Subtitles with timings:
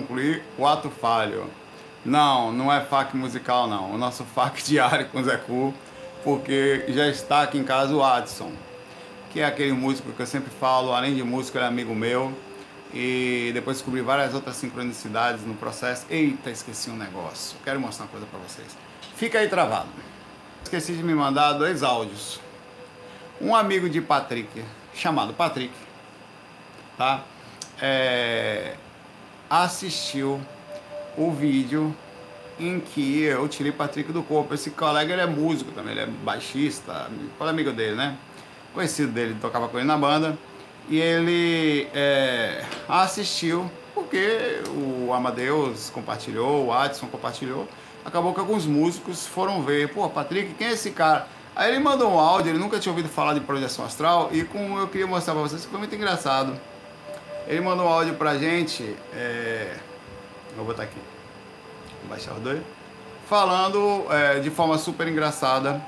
[0.00, 1.50] concluir o ato falho.
[2.04, 3.94] Não, não é FAC musical não.
[3.94, 5.74] O nosso FAC diário com o Zé Cu,
[6.22, 8.52] porque já está aqui em casa o Adson,
[9.30, 12.32] que é aquele músico que eu sempre falo, além de músico, ele é amigo meu.
[12.94, 16.06] E depois descobri várias outras sincronicidades no processo.
[16.08, 17.58] Eita, esqueci um negócio.
[17.64, 18.76] Quero mostrar uma coisa para vocês.
[19.16, 19.88] Fica aí travado.
[20.62, 22.40] Esqueci de me mandar dois áudios.
[23.40, 25.74] Um amigo de Patrick, chamado Patrick,
[26.96, 27.22] tá?
[27.80, 28.76] É,
[29.48, 30.40] assistiu
[31.16, 31.94] o vídeo
[32.58, 34.54] em que eu tirei Patrick do corpo.
[34.54, 37.08] Esse colega ele é músico também, ele é baixista,
[37.40, 38.16] é amigo dele, né?
[38.72, 40.38] Conhecido dele, tocava com ele na banda.
[40.88, 47.66] E ele é, assistiu porque o Amadeus compartilhou, o Adson compartilhou.
[48.04, 51.26] Acabou que alguns músicos foram ver, pô, Patrick, quem é esse cara?
[51.56, 54.78] Aí ele mandou um áudio, ele nunca tinha ouvido falar de projeção astral e como
[54.78, 56.54] eu queria mostrar pra vocês, foi muito engraçado.
[57.46, 59.76] Ele mandou um áudio pra gente, é...
[60.56, 60.98] vou botar aqui,
[62.00, 62.60] vou baixar o dois,
[63.28, 65.80] falando é, de forma super engraçada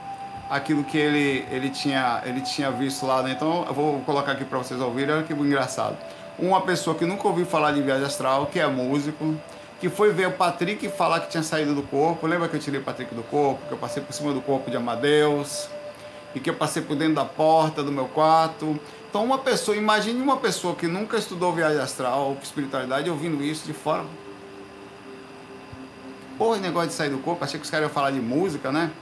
[0.48, 3.32] aquilo que ele, ele, tinha, ele tinha visto lá, né?
[3.32, 5.96] Então eu vou colocar aqui para vocês ouvirem, olha que engraçado.
[6.38, 9.34] Uma pessoa que nunca ouviu falar de viagem astral, que é músico,
[9.80, 12.26] que foi ver o Patrick falar que tinha saído do corpo.
[12.26, 14.70] Lembra que eu tirei o Patrick do corpo, que eu passei por cima do corpo
[14.70, 15.68] de Amadeus,
[16.34, 18.78] e que eu passei por dentro da porta do meu quarto.
[19.08, 23.72] Então uma pessoa, imagine uma pessoa que nunca estudou viagem astral, espiritualidade, ouvindo isso de
[23.72, 24.04] fora.
[26.36, 28.92] Porra, negócio de sair do corpo, achei que os caras iam falar de música, né?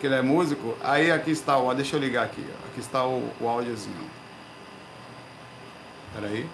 [0.00, 1.72] que ele é músico, aí aqui está o.
[1.74, 2.44] Deixa eu ligar aqui.
[2.70, 4.10] Aqui está o, o áudiozinho.
[6.14, 6.48] Peraí.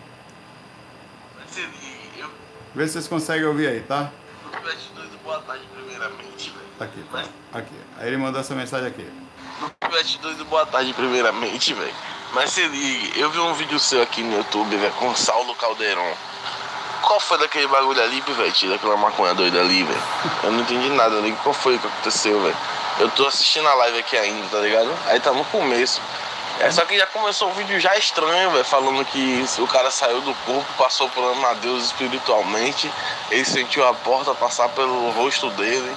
[2.74, 4.10] Vê se vocês conseguem ouvir aí, tá?
[5.22, 6.66] boa tarde, primeiramente, velho.
[6.80, 7.24] Aqui, tá.
[7.58, 7.74] Aqui.
[7.98, 9.06] Aí ele mandou essa mensagem aqui.
[10.48, 11.94] Boa tarde, primeiramente, velho.
[12.33, 16.12] Mas se ligue, eu vi um vídeo seu aqui no YouTube, velho, com Saulo Caldeirão.
[17.02, 18.69] Qual foi daquele bagulho ali, Pivete?
[18.69, 20.02] Daquela maconha doida ali, velho?
[20.42, 21.36] Eu não entendi nada ali.
[21.42, 22.56] Qual foi que aconteceu, velho?
[23.00, 24.91] Eu tô assistindo a live aqui ainda, tá ligado?
[25.08, 26.00] Aí tá no começo.
[26.61, 30.23] É só que já começou o vídeo já estranho, velho, falando que o cara saiu
[30.23, 32.90] do corpo, passou por Amadeus espiritualmente,
[33.30, 35.95] ele sentiu a porta passar pelo rosto dele.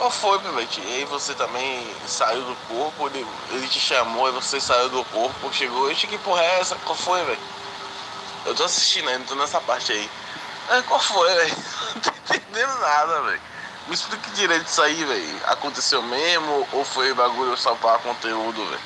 [0.00, 0.80] Qual foi, Pivete?
[0.80, 5.04] E aí você também saiu do corpo, ele, ele te chamou, e você saiu do
[5.04, 6.74] corpo, chegou, e que porra é essa?
[6.76, 7.38] Qual foi, velho?
[8.46, 10.10] Eu tô assistindo ainda, tô nessa parte aí.
[10.70, 11.54] É, qual foi, velho?
[11.94, 13.40] Não tô entendendo nada, velho.
[13.88, 15.36] Me explique direito isso aí, velho.
[15.48, 18.80] Aconteceu mesmo ou foi bagulho só pra conteúdo, velho?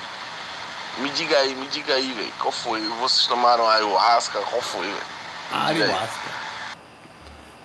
[0.99, 2.33] Me diga aí, me diga aí, velho.
[2.41, 2.81] Qual foi?
[2.99, 4.41] Vocês tomaram ayahuasca?
[4.41, 5.07] Qual foi, velho?
[5.53, 6.45] Ayahuasca.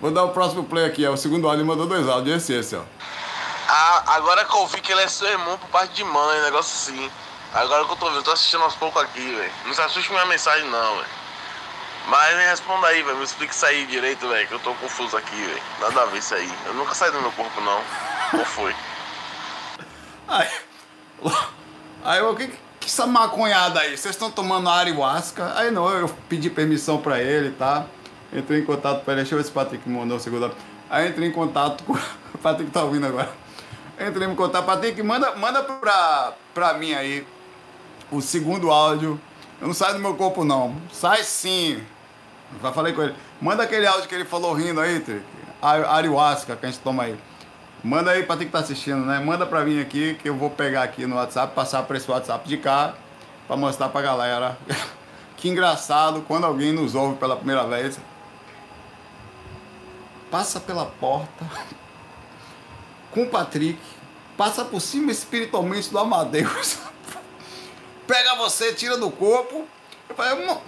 [0.00, 1.14] Vou dar o próximo play aqui, ó.
[1.14, 2.82] O segundo áudio mandou dois áudios, esse esse, ó.
[3.72, 6.74] Ah, agora que eu vi que ele é seu irmão por parte de mãe, negócio
[6.74, 7.08] assim.
[7.54, 9.52] Agora que eu tô vendo, tô assistindo aos poucos aqui, velho.
[9.64, 11.08] Não se assuste com minha mensagem não, velho.
[12.08, 13.18] Mas me responda aí, velho.
[13.18, 14.48] Me explica isso aí direito, velho.
[14.48, 15.62] Que eu tô confuso aqui, velho.
[15.78, 16.52] Nada a ver isso aí.
[16.66, 17.80] Eu nunca saí do meu corpo, não.
[18.32, 18.74] Qual foi?
[20.26, 20.48] Aí.
[22.04, 22.48] Aí, o que,
[22.80, 23.96] que essa maconhada aí?
[23.96, 25.52] Vocês estão tomando ayahuasca?
[25.56, 27.84] Aí não, eu pedi permissão pra ele, tá?
[28.32, 29.20] Entrei em contato com ele.
[29.20, 30.54] Deixa eu ver se o Patrick mandou o segundo.
[30.88, 31.96] Aí entrei em contato com.
[32.32, 33.39] O Patrick tá ouvindo agora.
[34.00, 34.64] Entrei em contato.
[34.64, 37.26] Patrick, manda, manda pra, pra mim aí
[38.10, 39.20] o segundo áudio
[39.60, 40.74] eu não saio do meu corpo, não.
[40.90, 41.84] Sai sim.
[42.62, 43.14] Já falei com ele.
[43.40, 45.22] Manda aquele áudio que ele falou rindo aí, Trick.
[45.60, 47.18] Ayahuasca que a gente toma aí.
[47.84, 49.18] Manda aí pra ti que tá assistindo, né?
[49.20, 52.48] Manda pra mim aqui que eu vou pegar aqui no WhatsApp, passar pra esse WhatsApp
[52.48, 52.94] de cá,
[53.46, 54.58] pra mostrar pra galera.
[55.36, 58.00] que engraçado quando alguém nos ouve pela primeira vez.
[60.30, 61.44] Passa pela porta
[63.12, 63.78] com o Patrick,
[64.36, 66.78] passa por cima espiritualmente do Amadeus.
[68.06, 69.66] pega você, tira do corpo.
[70.08, 70.58] Eu falei,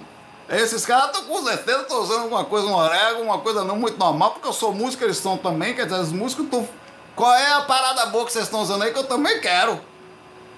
[0.48, 3.98] esses caras estão com certeza, estão usando alguma coisa, um orégano, uma coisa não muito
[3.98, 6.68] normal, porque eu sou músico, eles são também, quer dizer, os músicos estão.
[7.16, 9.80] Qual é a parada boa que vocês estão usando aí que eu também quero?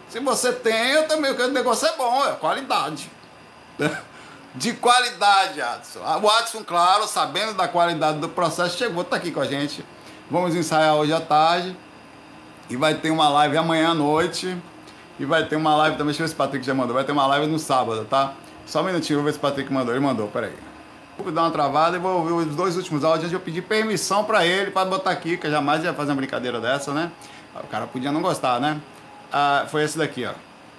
[0.09, 1.49] Se você tem, eu também quero.
[1.49, 3.11] O negócio é bom, é qualidade.
[4.55, 6.01] De qualidade, Adson.
[6.05, 9.85] Ah, o Adson, claro, sabendo da qualidade do processo, chegou, tá aqui com a gente.
[10.31, 11.77] Vamos ensaiar hoje à tarde.
[12.69, 14.57] E vai ter uma live amanhã à noite.
[15.19, 16.95] E vai ter uma live também, deixa eu ver se o Patrick já mandou.
[16.95, 18.33] Vai ter uma live no sábado, tá?
[18.67, 19.95] Só um minutinho, vou ver se o Patrick mandou.
[19.95, 20.55] Ele mandou, peraí.
[21.17, 24.25] Vou dar uma travada e vou ouvir os dois últimos áudios antes eu pedir permissão
[24.25, 27.13] pra ele pra botar aqui, que eu jamais ia fazer uma brincadeira dessa, né?
[27.55, 28.81] O cara podia não gostar, né?
[29.33, 30.33] Ah, foi esse daqui, ó.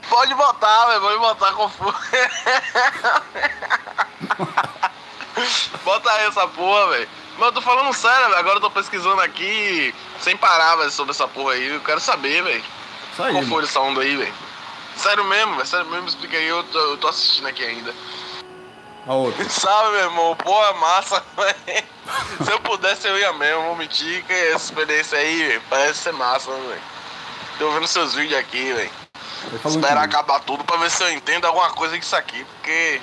[0.09, 1.71] Pode botar, velho, pode botar com
[5.85, 7.07] Bota aí essa porra, velho.
[7.37, 8.37] Mas eu tô falando sério, velho.
[8.37, 11.67] Agora eu tô pesquisando aqui sem parar, velho, sobre essa porra aí.
[11.67, 12.63] Eu quero saber, velho.
[13.15, 14.33] Qual foi essa onda aí, velho?
[14.95, 15.67] Sério mesmo, velho?
[15.67, 17.93] Sério mesmo, explica aí, eu tô, eu tô assistindo aqui ainda.
[19.07, 19.43] A outra.
[19.49, 21.85] Sabe, meu irmão, boa massa, velho.
[22.43, 26.13] Se eu pudesse, eu ia mesmo, vou mentir, que essa experiência aí, véio, parece ser
[26.13, 26.81] massa, velho.
[27.59, 28.91] Tô vendo seus vídeos aqui, velho.
[29.65, 33.01] Esperar acabar tudo pra ver se eu entendo alguma coisa disso aqui, porque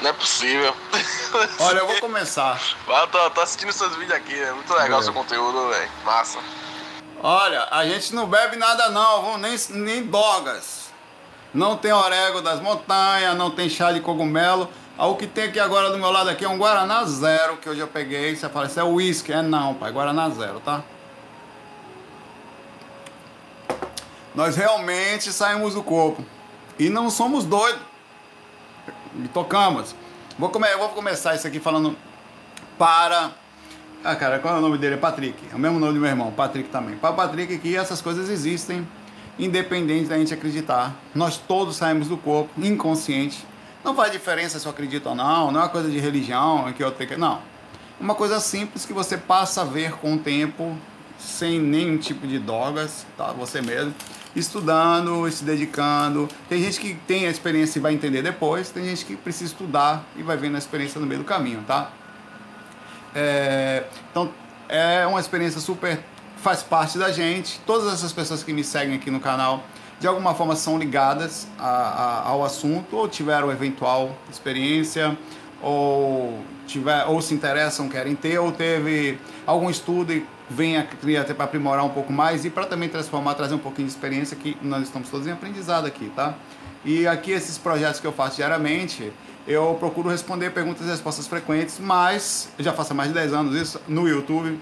[0.00, 0.74] não é possível.
[1.60, 2.60] Olha, eu vou começar.
[2.86, 5.90] Eu tô, tô assistindo seus vídeos aqui, é muito legal o seu conteúdo, velho.
[6.04, 6.38] Massa.
[7.22, 10.88] Olha, a gente não bebe nada não, nem, nem drogas.
[11.52, 14.70] Não tem orégano das montanhas, não tem chá de cogumelo.
[14.96, 17.68] Ah, o que tem aqui agora do meu lado aqui é um Guaraná Zero, que
[17.68, 18.36] hoje eu peguei.
[18.36, 19.32] Você fala, isso é uísque.
[19.32, 20.82] É não, pai, Guaraná Zero, tá?
[24.34, 26.24] Nós realmente saímos do corpo.
[26.78, 27.87] E não somos doidos.
[29.16, 29.94] E tocamos.
[30.38, 31.96] Vou, come vou começar isso aqui falando
[32.78, 33.32] para
[34.04, 34.94] ah, cara, qual é o nome dele?
[34.94, 35.36] É Patrick.
[35.50, 36.96] É o mesmo nome do meu irmão, Patrick também.
[36.96, 38.86] Para Patrick que essas coisas existem,
[39.38, 40.94] independente da gente acreditar.
[41.14, 43.44] Nós todos saímos do corpo, inconsciente.
[43.84, 46.82] Não faz diferença se eu acredito ou não, não é uma coisa de religião, que
[46.82, 47.16] eu tenho que...
[47.16, 47.40] Não.
[48.00, 50.76] Uma coisa simples que você passa a ver com o tempo,
[51.18, 53.32] sem nenhum tipo de drogas, tá?
[53.32, 53.94] Você mesmo.
[54.36, 56.28] Estudando, se dedicando.
[56.48, 60.04] Tem gente que tem a experiência e vai entender depois, tem gente que precisa estudar
[60.16, 61.90] e vai vendo a experiência no meio do caminho, tá?
[63.14, 64.30] É, então
[64.68, 65.98] é uma experiência super
[66.36, 67.60] faz parte da gente.
[67.66, 69.64] Todas essas pessoas que me seguem aqui no canal
[69.98, 75.18] de alguma forma são ligadas a, a, ao assunto ou tiveram eventual experiência
[75.60, 81.44] ou tiver ou se interessam querem ter ou teve algum estudo e vem até para
[81.44, 84.82] aprimorar um pouco mais e para também transformar trazer um pouquinho de experiência que nós
[84.84, 86.34] estamos todos em aprendizado aqui tá
[86.84, 89.12] e aqui esses projetos que eu faço diariamente
[89.48, 93.56] eu procuro responder perguntas e respostas frequentes, mas já faço há mais de 10 anos
[93.56, 94.60] isso no YouTube.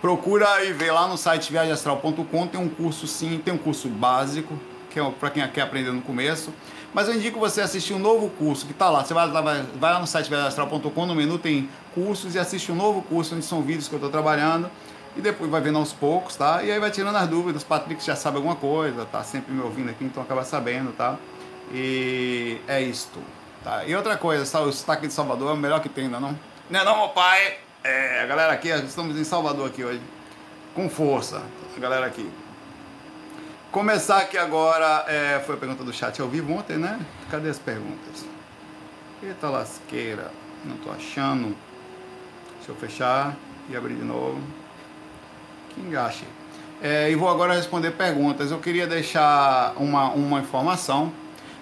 [0.00, 4.56] Procura e vê lá no site viagemastral.com, tem um curso sim, tem um curso básico,
[4.88, 6.54] que é para quem quer aprender no começo.
[6.96, 9.04] Mas eu indico você assistir um novo curso que está lá.
[9.04, 12.74] Você vai, vai, vai lá no site viagemastral.com, no menu tem cursos e assiste um
[12.74, 14.70] novo curso onde são vídeos que eu estou trabalhando
[15.14, 16.62] e depois vai vendo aos poucos, tá?
[16.62, 17.62] E aí vai tirando as dúvidas.
[17.62, 21.18] Patrick já sabe alguma coisa, tá sempre me ouvindo aqui, então acaba sabendo, tá?
[21.70, 23.20] E é isto.
[23.62, 23.84] Tá?
[23.84, 26.34] E outra coisa, o sotaque de Salvador é o melhor que tem, ainda não?
[26.70, 27.58] Não é não, meu pai?
[27.84, 30.00] É, a galera aqui, estamos em Salvador aqui hoje.
[30.74, 31.42] Com força,
[31.76, 32.26] a galera aqui.
[33.76, 36.98] Começar aqui agora, é, foi a pergunta do chat ao vivo ontem, né?
[37.30, 38.24] Cadê as perguntas?
[39.22, 40.32] Eita lasqueira,
[40.64, 41.54] não tô achando.
[42.56, 43.36] Deixa eu fechar
[43.68, 44.40] e abrir de novo.
[45.74, 46.24] Que engaxe.
[46.80, 48.50] É, e vou agora responder perguntas.
[48.50, 51.12] Eu queria deixar uma, uma informação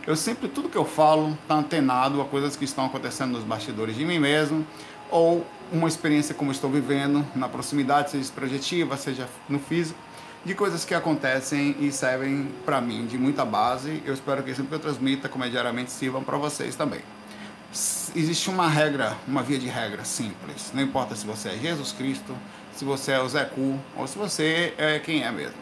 [0.06, 3.96] eu sempre, tudo que eu falo está antenado a coisas que estão acontecendo nos bastidores
[3.96, 4.64] de mim mesmo,
[5.10, 9.98] ou uma experiência como estou vivendo na proximidade, seja projetiva, seja no físico,
[10.44, 14.02] de coisas que acontecem e servem para mim de muita base.
[14.04, 17.00] Eu espero que sempre que eu transmita, como é diariamente, sirvam para vocês também.
[18.14, 20.70] Existe uma regra, uma via de regra simples.
[20.74, 22.36] Não importa se você é Jesus Cristo,
[22.76, 25.56] se você é o Zé Cu, ou se você é quem é mesmo.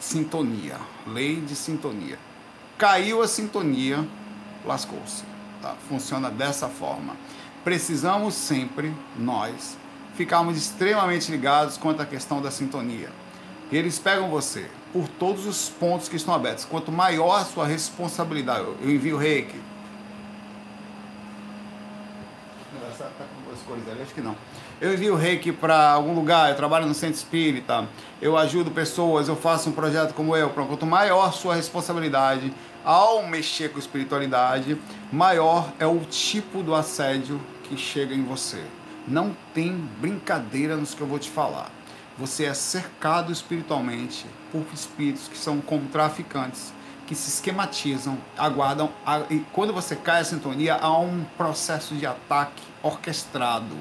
[0.00, 0.76] Sintonia,
[1.06, 2.18] lei de sintonia.
[2.78, 4.06] Caiu a sintonia,
[4.64, 5.22] lascou-se.
[5.60, 5.74] Tá?
[5.88, 7.14] Funciona dessa forma.
[7.62, 9.76] Precisamos sempre, nós,
[10.16, 13.10] ficarmos extremamente ligados quanto à questão da sintonia.
[13.70, 16.64] Eles pegam você por todos os pontos que estão abertos.
[16.64, 19.60] Quanto maior a sua responsabilidade, eu envio reiki.
[22.98, 24.02] Tá com duas cores ali?
[24.02, 24.36] Acho que não
[24.80, 27.88] eu envio reiki para algum lugar, eu trabalho no centro espírita,
[28.22, 32.52] eu ajudo pessoas, eu faço um projeto como eu, quanto maior sua responsabilidade
[32.84, 34.78] ao mexer com espiritualidade,
[35.12, 38.62] maior é o tipo do assédio que chega em você.
[39.06, 41.70] Não tem brincadeira nos que eu vou te falar.
[42.18, 46.72] Você é cercado espiritualmente por espíritos que são como traficantes,
[47.06, 48.90] que se esquematizam, aguardam,
[49.30, 53.76] e quando você cai a sintonia, há um processo de ataque orquestrado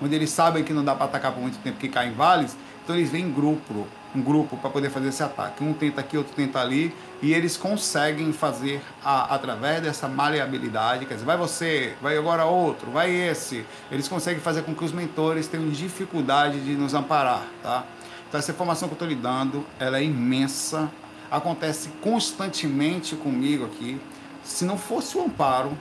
[0.00, 2.56] onde eles sabem que não dá para atacar por muito tempo, que cai em vales,
[2.82, 5.62] então eles vêm em grupo, um grupo para poder fazer esse ataque.
[5.62, 11.14] Um tenta aqui, outro tenta ali, e eles conseguem fazer a, através dessa maleabilidade, quer
[11.14, 13.64] dizer, vai você, vai agora outro, vai esse.
[13.90, 17.84] Eles conseguem fazer com que os mentores tenham dificuldade de nos amparar, tá?
[18.28, 20.90] Então essa informação que eu estou lhe dando, ela é imensa,
[21.30, 24.00] acontece constantemente comigo aqui.
[24.44, 25.76] Se não fosse o amparo,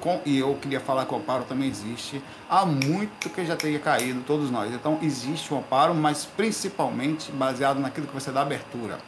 [0.00, 3.78] com, e eu queria falar que o amparo também existe, há muito que já teria
[3.78, 4.72] caído, todos nós.
[4.72, 8.98] Então existe o amparo, mas principalmente baseado naquilo que você dá abertura.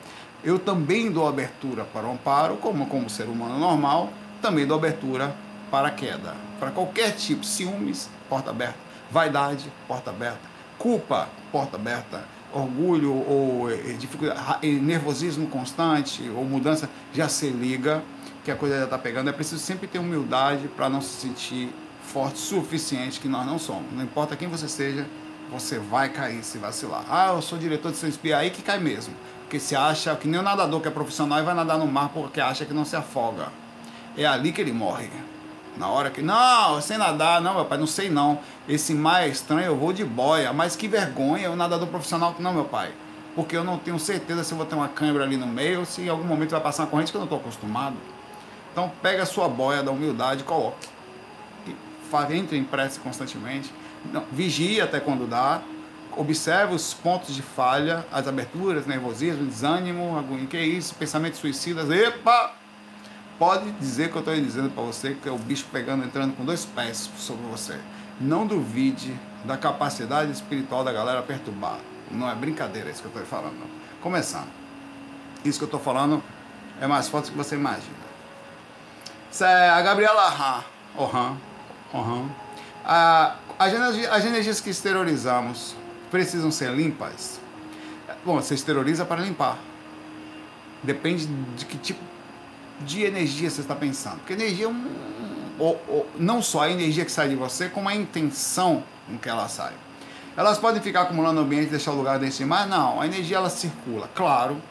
[0.42, 5.34] Eu também dou abertura para o amparo, como, como ser humano normal, também dou abertura
[5.70, 6.34] para a queda.
[6.60, 8.78] Para qualquer tipo, ciúmes, porta aberta,
[9.10, 10.40] vaidade, porta aberta,
[10.78, 18.02] culpa, porta aberta, orgulho ou eh, dificuldade, nervosismo constante ou mudança, já se liga
[18.44, 19.28] que a coisa já está pegando.
[19.28, 23.58] É preciso sempre ter humildade para não se sentir forte o suficiente que nós não
[23.58, 23.92] somos.
[23.92, 25.06] Não importa quem você seja,
[25.50, 27.04] você vai cair se vacilar.
[27.10, 29.14] Ah, eu sou diretor de seu espia, aí que cai mesmo.
[29.48, 32.10] Porque se acha que nem o nadador que é profissional e vai nadar no mar
[32.10, 33.48] porque acha que não se afoga.
[34.14, 35.08] É ali que ele morre.
[35.74, 38.40] Na hora que, não, sei nadar, não, meu pai, não sei não.
[38.68, 40.52] Esse mar é estranho, eu vou de boia.
[40.52, 42.92] Mas que vergonha, o nadador profissional, não, meu pai.
[43.34, 46.02] Porque eu não tenho certeza se eu vou ter uma câimbra ali no meio, se
[46.02, 47.96] em algum momento vai passar uma corrente que eu não estou acostumado.
[48.70, 50.86] Então pega a sua boia da humildade, coloque.
[51.66, 53.72] E entre em prece constantemente.
[54.12, 55.62] Não, vigie até quando dá.
[56.16, 61.90] Observe os pontos de falha, as aberturas, nervosismo, desânimo, que é isso, pensamentos suicidas.
[61.90, 62.58] Epa!
[63.38, 66.44] pode dizer que eu estou dizendo para você que é o bicho pegando, entrando com
[66.44, 67.78] dois pés sobre você.
[68.20, 71.78] Não duvide da capacidade espiritual da galera perturbar.
[72.10, 73.64] Não é brincadeira isso que eu estou falando.
[74.02, 74.48] Começando.
[75.44, 76.22] Isso que eu estou falando
[76.80, 78.08] é mais forte do que você imagina.
[79.30, 80.64] Isso é a Gabriela
[80.96, 81.36] Ohan.
[81.92, 82.28] Ohan.
[82.84, 85.76] As, energias, as energias que exteriorizamos
[86.10, 87.40] precisam ser limpas.
[88.24, 89.58] Bom, você exterioriza para limpar.
[90.82, 92.00] Depende de que tipo
[92.80, 94.18] de energia você está pensando.
[94.18, 94.86] Porque energia é um,
[95.58, 99.28] ou, ou, não só a energia que sai de você, como a intenção com que
[99.28, 99.72] ela sai.
[100.36, 103.50] Elas podem ficar acumulando no ambiente deixar o lugar desse mas não, a energia ela
[103.50, 104.08] circula.
[104.14, 104.62] Claro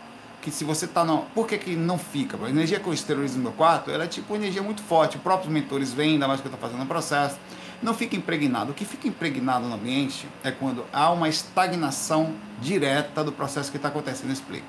[0.41, 1.23] que se você está no.
[1.35, 2.37] Por que, que não fica?
[2.41, 5.17] A energia que eu exteriorizo no meu quarto, ela é tipo energia muito forte.
[5.17, 7.37] Os próprios mentores vêm, ainda mais que eu estou fazendo o processo.
[7.81, 8.71] Não fica impregnado.
[8.71, 13.77] O que fica impregnado no ambiente é quando há uma estagnação direta do processo que
[13.77, 14.31] está acontecendo.
[14.31, 14.65] Explico.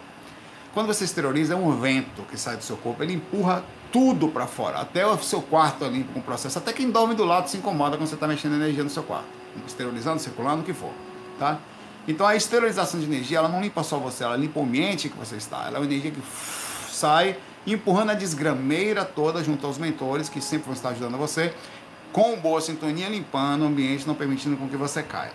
[0.74, 4.46] Quando você exterioriza, é um vento que sai do seu corpo, ele empurra tudo para
[4.46, 6.58] fora, até o seu quarto é limpo com o processo.
[6.58, 9.26] Até quem dorme do lado se incomoda quando você está mexendo energia no seu quarto,
[9.66, 10.92] esterilizando, circulando, o que for,
[11.38, 11.58] tá?
[12.06, 15.16] Então a esterilização de energia, ela não limpa só você, ela limpa o ambiente que
[15.16, 15.64] você está.
[15.66, 16.22] Ela é uma energia que
[16.90, 17.36] sai
[17.66, 21.54] empurrando a desgrameira toda junto aos mentores que sempre vão estar ajudando você,
[22.12, 25.32] com boa sintonia, limpando o ambiente, não permitindo com que você caia.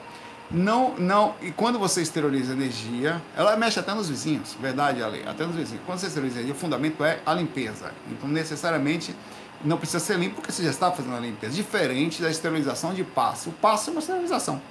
[0.51, 1.35] Não, não.
[1.41, 5.23] E quando você esteriliza energia, ela mexe até nos vizinhos, verdade, Ale?
[5.27, 5.81] Até nos vizinhos.
[5.85, 7.91] Quando você esteriliza energia, o fundamento é a limpeza.
[8.11, 9.15] Então, necessariamente,
[9.63, 11.53] não precisa ser limpo porque você já está fazendo a limpeza.
[11.53, 13.49] Diferente da esterilização de passo.
[13.49, 14.61] O passo é uma esterilização.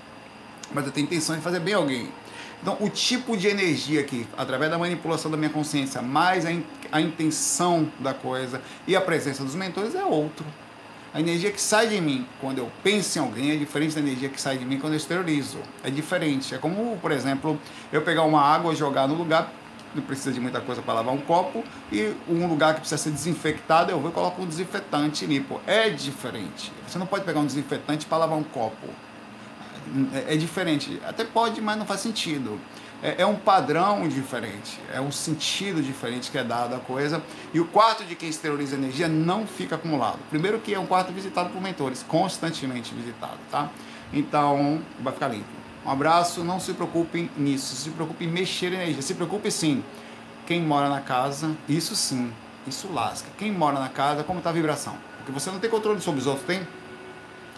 [0.73, 2.09] Mas eu tenho intenção de fazer bem alguém.
[2.63, 6.65] Então, o tipo de energia que, através da manipulação da minha consciência, mais a, in,
[6.93, 10.47] a intenção da coisa e a presença dos mentores é outro.
[11.15, 14.31] A energia que sai de mim quando eu penso em alguém é diferente da energia
[14.31, 15.59] que sai de mim quando eu exteriorizo.
[15.85, 16.55] É diferente.
[16.55, 17.61] É como, por exemplo,
[17.93, 19.53] eu pegar uma água e jogar no lugar
[19.95, 23.11] não precisa de muita coisa para lavar um copo e um lugar que precisa ser
[23.11, 25.61] desinfectado, eu vou e coloco um desinfetante limpo.
[25.67, 26.73] É diferente.
[26.89, 28.89] Você não pode pegar um desinfetante para lavar um copo.
[30.15, 30.99] É, é diferente.
[31.07, 32.59] Até pode, mas não faz sentido
[33.03, 37.21] é, é, um padrão diferente, é um sentido diferente que é dado à coisa.
[37.53, 40.19] E o quarto de quem esteriliza energia não fica acumulado.
[40.31, 43.69] Primeiro que é um quarto visitado por mentores, constantemente visitado, tá?
[44.13, 45.47] Então, vai ficar limpo.
[45.85, 49.03] Um abraço, não se preocupem nisso, se preocupem em mexer energia.
[49.03, 49.83] Se preocupe sim.
[50.47, 52.33] Quem mora na casa, isso sim,
[52.67, 53.29] isso lasca.
[53.37, 54.95] Quem mora na casa, como está a vibração?
[55.19, 56.67] Porque você não tem controle sobre os outros, tem?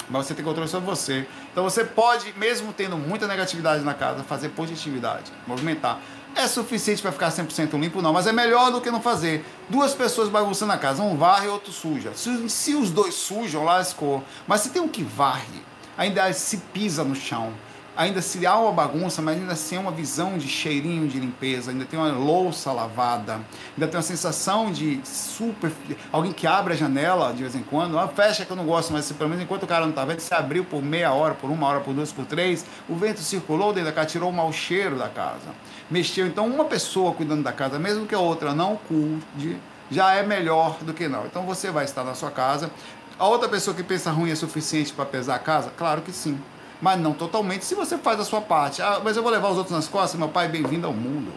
[0.09, 1.27] Mas você tem controle sobre você.
[1.53, 6.01] Então você pode, mesmo tendo muita negatividade na casa, fazer positividade, movimentar.
[6.37, 8.03] É suficiente para ficar 100% limpo?
[8.03, 9.45] Não, mas é melhor do que não fazer.
[9.69, 12.13] Duas pessoas bagunçando a casa, um varre e outro suja.
[12.15, 14.23] Se, se os dois sujam, lascou.
[14.47, 15.63] Mas se tem um que varre,
[15.97, 17.53] ainda se pisa no chão,
[17.97, 21.71] ainda se há uma bagunça, mas ainda assim é uma visão de cheirinho de limpeza,
[21.71, 25.73] ainda tem uma louça lavada, ainda tem uma sensação de super.
[26.11, 28.93] Alguém que abre a janela de vez em quando, uma fecha que eu não gosto,
[28.93, 31.51] mas pelo menos enquanto o cara não está vendo, se abriu por meia hora, por
[31.51, 34.53] uma hora, por duas, por três, o vento circulou dentro da casa, tirou o mau
[34.53, 35.55] cheiro da casa.
[35.91, 36.27] Mexeu.
[36.27, 39.59] Então, uma pessoa cuidando da casa, mesmo que a outra não cuide,
[39.91, 41.27] já é melhor do que não.
[41.27, 42.71] Então, você vai estar na sua casa.
[43.19, 45.71] A outra pessoa que pensa ruim é suficiente para pesar a casa?
[45.77, 46.39] Claro que sim
[46.85, 48.83] mas não totalmente, se você faz a sua parte.
[48.83, 51.33] Ah, mas eu vou levar os outros nas costas, meu pai, bem-vindo ao mundo,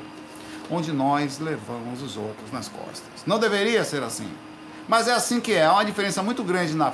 [0.70, 3.24] onde nós levamos os outros nas costas.
[3.26, 4.30] Não deveria ser assim,
[4.90, 5.64] mas é assim que é.
[5.64, 6.92] Há uma diferença muito grande na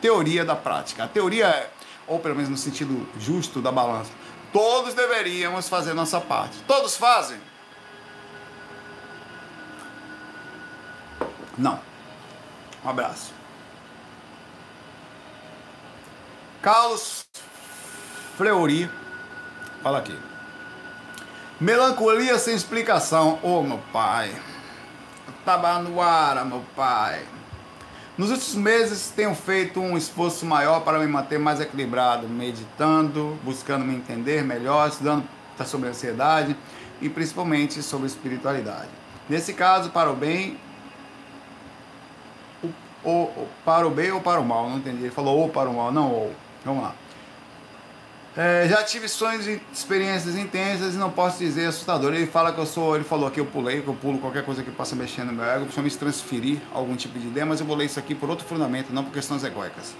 [0.00, 1.04] teoria da prática.
[1.04, 1.70] A teoria é,
[2.08, 4.10] ou pelo menos no sentido justo da balança,
[4.52, 6.58] todos deveríamos fazer nossa parte.
[6.66, 7.38] Todos fazem?
[11.56, 11.78] Não.
[12.84, 13.32] Um abraço.
[16.60, 17.28] Carlos
[18.38, 18.88] Fleury.
[19.82, 20.16] Fala aqui.
[21.60, 23.40] Melancolia sem explicação.
[23.42, 24.30] Ô, oh, meu pai.
[25.44, 27.24] Tabanuara, meu pai.
[28.16, 33.84] Nos últimos meses tenho feito um esforço maior para me manter mais equilibrado, meditando, buscando
[33.84, 35.24] me entender melhor, estudando
[35.66, 36.56] sobre ansiedade
[37.00, 38.88] e principalmente sobre espiritualidade.
[39.28, 40.56] Nesse caso, para o bem,
[43.02, 45.02] ou, para o bem ou para o mal, não entendi.
[45.02, 46.34] Ele falou ou para o mal, não ou.
[46.64, 46.94] Vamos lá.
[48.40, 52.14] É, já tive sonhos e experiências intensas e não posso dizer assustador.
[52.14, 54.62] Ele fala que eu sou, ele falou que eu pulei, que eu pulo qualquer coisa
[54.62, 57.74] que possa mexer no meu ego, principalmente transferir algum tipo de ideia, mas eu vou
[57.74, 59.92] ler isso aqui por outro fundamento, não por questões egóicas.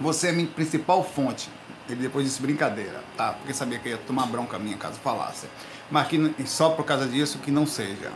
[0.00, 1.50] Você é a minha principal fonte.
[1.88, 3.32] Ele depois disse brincadeira, tá?
[3.32, 5.48] Porque sabia que ia tomar bronca minha caso falasse.
[5.90, 8.12] Mas que só por causa disso que não seja.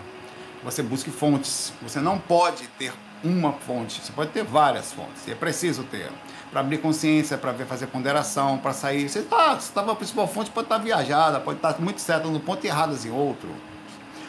[0.63, 1.73] Você busque fontes.
[1.83, 2.93] Você não pode ter
[3.25, 5.27] uma fonte, você pode ter várias fontes.
[5.27, 6.09] E é preciso ter
[6.53, 9.09] para abrir consciência, para fazer ponderação, para sair.
[9.09, 12.29] Você está tá, a principal fonte, pode estar tá viajada, pode estar tá muito certa
[12.29, 13.49] no ponto e erradas em outro.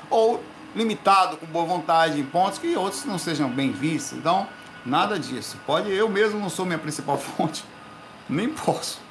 [0.10, 0.42] Ou
[0.74, 4.18] limitado, com boa vontade em pontos que outros não sejam bem vistos.
[4.18, 4.48] Então,
[4.86, 5.58] nada disso.
[5.68, 7.66] Pode, eu mesmo não sou minha principal fonte,
[8.30, 9.02] nem posso.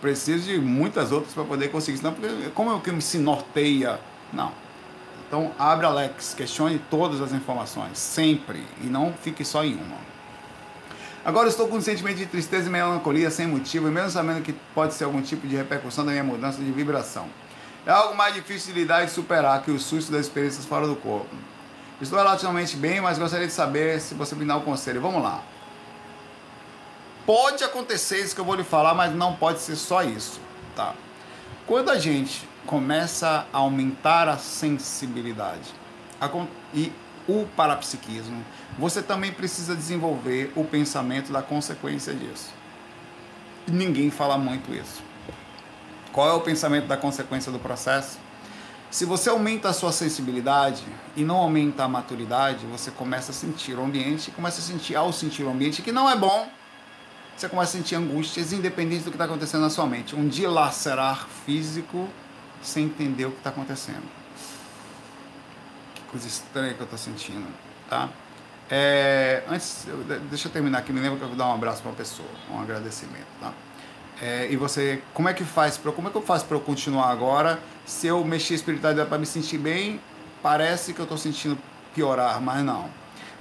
[0.00, 1.98] Preciso de muitas outras para poder conseguir.
[1.98, 4.00] Senão, porque como é o que me se norteia?
[4.32, 4.52] Não.
[5.28, 10.13] Então, abre Alex, questione todas as informações, sempre, e não fique só em uma.
[11.24, 14.52] Agora estou com um sentimento de tristeza e melancolia sem motivo, e mesmo sabendo que
[14.74, 17.26] pode ser algum tipo de repercussão da minha mudança de vibração.
[17.86, 20.94] É algo mais difícil de lidar e superar que o susto das experiências fora do
[20.96, 21.34] corpo.
[21.98, 25.00] Estou relativamente bem, mas gostaria de saber se você me dá um conselho.
[25.00, 25.42] Vamos lá.
[27.24, 30.38] Pode acontecer isso que eu vou lhe falar, mas não pode ser só isso,
[30.76, 30.92] tá?
[31.66, 35.72] Quando a gente começa a aumentar a sensibilidade
[36.74, 36.92] e
[37.28, 38.44] o parapsiquismo,
[38.78, 42.52] você também precisa desenvolver o pensamento da consequência disso.
[43.66, 45.02] Ninguém fala muito isso.
[46.12, 48.18] Qual é o pensamento da consequência do processo?
[48.90, 50.84] Se você aumenta a sua sensibilidade
[51.16, 55.12] e não aumenta a maturidade, você começa a sentir o ambiente, começa a sentir ao
[55.12, 56.48] sentir o ambiente que não é bom,
[57.36, 60.14] você começa a sentir angústias independente do que está acontecendo na sua mente.
[60.14, 62.08] Um dilacerar físico
[62.62, 64.23] sem entender o que está acontecendo.
[66.14, 67.44] Coisa estranha que eu estou sentindo,
[67.90, 68.08] tá?
[68.70, 69.84] É, antes,
[70.30, 72.28] deixa eu terminar aqui, me lembra que eu vou dar um abraço para uma pessoa,
[72.52, 73.52] um agradecimento, tá?
[74.22, 76.60] É, e você, como é que faz para como é que eu faço para eu
[76.60, 77.58] continuar agora?
[77.84, 80.00] Se eu mexer espiritualidade para me sentir bem,
[80.40, 81.58] parece que eu estou sentindo
[81.92, 82.88] piorar, mas não.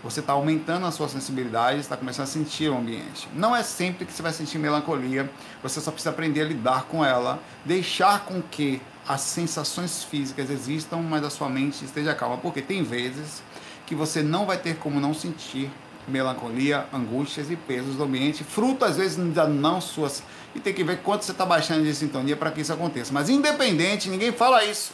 [0.03, 3.29] Você está aumentando a sua sensibilidade, está começando a sentir o ambiente.
[3.35, 5.29] Não é sempre que você vai sentir melancolia,
[5.61, 10.97] você só precisa aprender a lidar com ela, deixar com que as sensações físicas existam,
[10.97, 13.43] mas a sua mente esteja calma, porque tem vezes
[13.85, 15.69] que você não vai ter como não sentir
[16.07, 20.23] melancolia, angústias e pesos do ambiente, fruto às vezes ainda não suas.
[20.55, 23.13] E tem que ver quanto você está baixando de sintonia para que isso aconteça.
[23.13, 24.93] Mas independente, ninguém fala isso.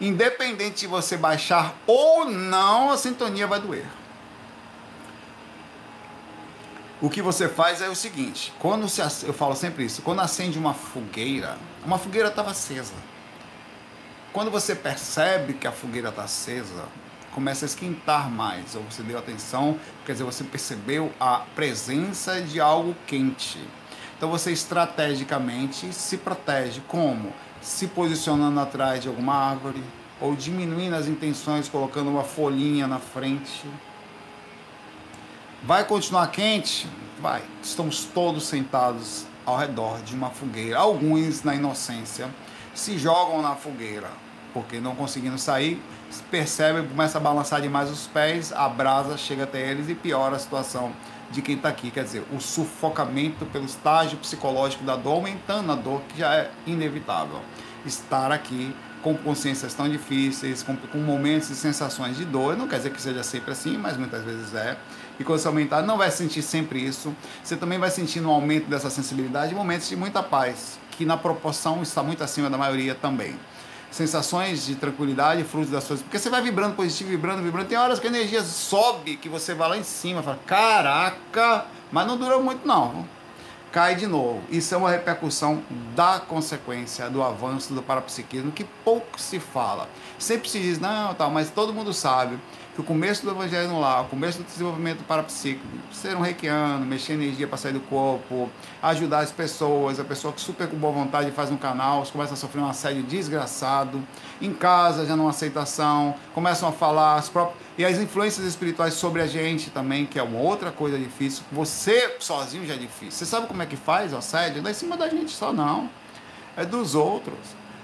[0.00, 3.86] Independente de você baixar ou não, a sintonia vai doer.
[7.00, 10.58] O que você faz é o seguinte: quando se, eu falo sempre isso, quando acende
[10.58, 11.56] uma fogueira,
[11.88, 12.92] uma fogueira estava acesa.
[14.30, 16.84] Quando você percebe que a fogueira está acesa,
[17.32, 22.60] começa a esquentar mais, ou você deu atenção, quer dizer, você percebeu a presença de
[22.60, 23.58] algo quente.
[24.18, 27.32] Então você estrategicamente se protege como?
[27.62, 29.82] Se posicionando atrás de alguma árvore,
[30.20, 33.64] ou diminuindo as intenções, colocando uma folhinha na frente.
[35.62, 36.86] Vai continuar quente?
[37.18, 37.42] Vai.
[37.62, 40.78] Estamos todos sentados ao redor de uma fogueira.
[40.78, 42.28] Alguns, na inocência,
[42.74, 44.08] se jogam na fogueira,
[44.52, 45.82] porque não conseguindo sair,
[46.30, 50.38] percebe, começa a balançar demais os pés, a brasa chega até eles e piora a
[50.38, 50.92] situação
[51.30, 51.90] de quem está aqui.
[51.90, 56.50] Quer dizer, o sufocamento pelo estágio psicológico da dor, aumentando a dor que já é
[56.66, 57.40] inevitável.
[57.86, 62.76] Estar aqui com consciências tão difíceis, com, com momentos e sensações de dor, não quer
[62.76, 64.76] dizer que seja sempre assim, mas muitas vezes é.
[65.18, 67.14] E quando você aumentar, não vai sentir sempre isso.
[67.42, 71.82] Você também vai sentir um aumento dessa sensibilidade momentos de muita paz, que na proporção
[71.82, 73.34] está muito acima da maioria também
[73.90, 76.02] sensações de tranquilidade, frutos das suas.
[76.02, 77.68] Porque você vai vibrando positivo, vibrando, vibrando.
[77.68, 82.06] Tem horas que a energia sobe, que você vai lá em cima, fala, caraca, mas
[82.06, 83.06] não dura muito não.
[83.72, 84.42] Cai de novo.
[84.48, 85.62] Isso é uma repercussão
[85.94, 89.88] da consequência do avanço do parapsiquismo, que pouco se fala.
[90.18, 92.38] Sempre se diz, não, tal, mas todo mundo sabe
[92.78, 96.86] que o começo do evangelho no lar, o começo do desenvolvimento parapsíquico, ser um reikiano,
[96.86, 98.48] mexer energia para sair do corpo,
[98.80, 102.36] ajudar as pessoas, a pessoa que super com boa vontade faz um canal, começa a
[102.36, 104.00] sofrer um assédio desgraçado,
[104.40, 109.22] em casa já não aceitação, começam a falar as próprias e as influências espirituais sobre
[109.22, 111.42] a gente também, que é uma outra coisa difícil.
[111.50, 113.10] Você sozinho já é difícil.
[113.10, 114.62] Você sabe como é que faz o assédio?
[114.62, 115.90] Não é em cima da gente só não.
[116.56, 117.38] É dos outros.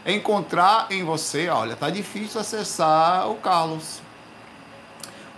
[0.04, 4.03] É encontrar em você, olha, tá difícil acessar o Carlos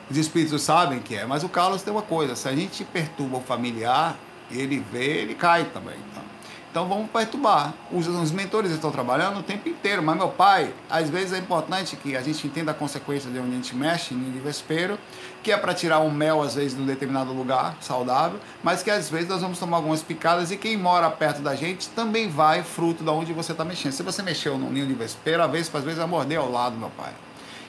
[0.09, 3.39] os espíritos sabem que é, mas o Carlos tem uma coisa: se a gente perturba
[3.39, 4.17] o familiar,
[4.51, 5.97] ele vê, ele cai também.
[6.11, 6.23] Então,
[6.71, 7.75] Então vamos perturbar.
[7.91, 11.97] Os, os mentores estão trabalhando o tempo inteiro, mas meu pai, às vezes é importante
[11.97, 14.99] que a gente entenda a consequência de onde a gente mexe, em vespeiro,
[15.43, 18.91] que é para tirar um mel, às vezes, de um determinado lugar saudável, mas que
[18.91, 22.63] às vezes nós vamos tomar algumas picadas e quem mora perto da gente também vai
[22.63, 23.93] fruto de onde você está mexendo.
[23.93, 26.77] Se você mexeu num ninho de vespeiro, às vezes, às vezes vai morder ao lado,
[26.77, 27.13] meu pai.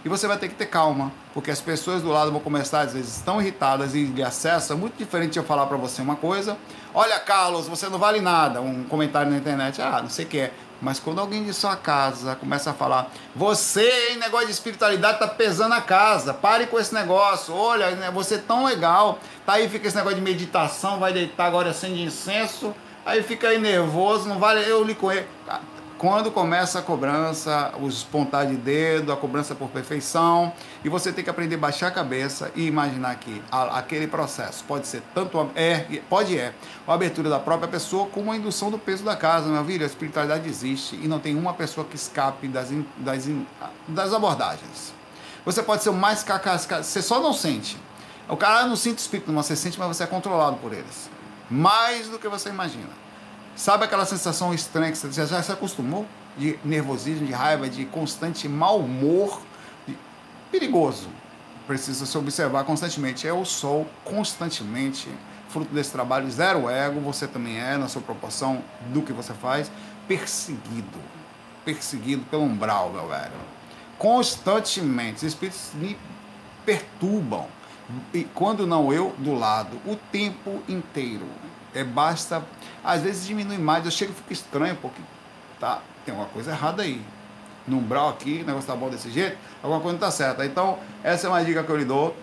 [0.07, 2.93] E você vai ter que ter calma, porque as pessoas do lado vão começar, às
[2.93, 4.71] vezes, tão irritadas e de acesso.
[4.71, 6.57] É muito diferente de eu falar para você uma coisa.
[6.93, 8.61] Olha, Carlos, você não vale nada.
[8.61, 9.81] Um comentário na internet.
[9.81, 10.53] Ah, não sei o que é.
[10.81, 15.27] Mas quando alguém de sua casa começa a falar, você, em negócio de espiritualidade, tá
[15.27, 19.67] pesando a casa, pare com esse negócio, olha, né, você é tão legal, tá aí,
[19.67, 22.73] fica esse negócio de meditação, vai deitar agora acende incenso,
[23.05, 25.27] aí fica aí nervoso, não vale, eu lhe conheço.
[25.97, 31.23] Quando começa a cobrança, os pontar de dedo, a cobrança por perfeição, e você tem
[31.23, 35.49] que aprender a baixar a cabeça e imaginar que a, aquele processo pode ser tanto
[35.55, 36.53] é, pode é,
[36.87, 39.83] a abertura da própria pessoa como a indução do peso da casa, meu filho.
[39.83, 43.27] A espiritualidade existe e não tem uma pessoa que escape das, das,
[43.87, 44.93] das abordagens.
[45.43, 47.75] Você pode ser o mais cacasca, você só não sente.
[48.29, 51.09] O cara não sente espírito, mas você sente, mas você é controlado por eles.
[51.49, 53.06] Mais do que você imagina.
[53.57, 56.05] Sabe aquela sensação estranha que você já, se acostumou?
[56.37, 59.41] De nervosismo, de raiva, de constante mau humor.
[59.87, 59.97] De...
[60.51, 61.09] Perigoso.
[61.65, 63.27] Precisa se observar constantemente.
[63.27, 65.09] É o sol constantemente.
[65.49, 69.71] Fruto desse trabalho, zero ego, você também é, na sua proporção do que você faz.
[70.07, 70.99] Perseguido.
[71.65, 73.31] Perseguido pelo umbral, meu velho.
[73.97, 75.15] Constantemente.
[75.15, 75.97] Os espíritos me
[76.63, 77.47] perturbam.
[78.13, 79.77] E quando não eu, do lado.
[79.83, 81.25] O tempo inteiro.
[81.77, 82.43] É basta
[82.87, 85.01] às vezes diminui mais, eu chego e fico estranho, porque
[85.59, 87.01] tá, tem alguma coisa errada aí.
[87.67, 90.45] No umbral aqui, o negócio tá bom desse jeito, alguma coisa não tá certa.
[90.45, 92.15] Então, essa é uma dica que eu lhe dou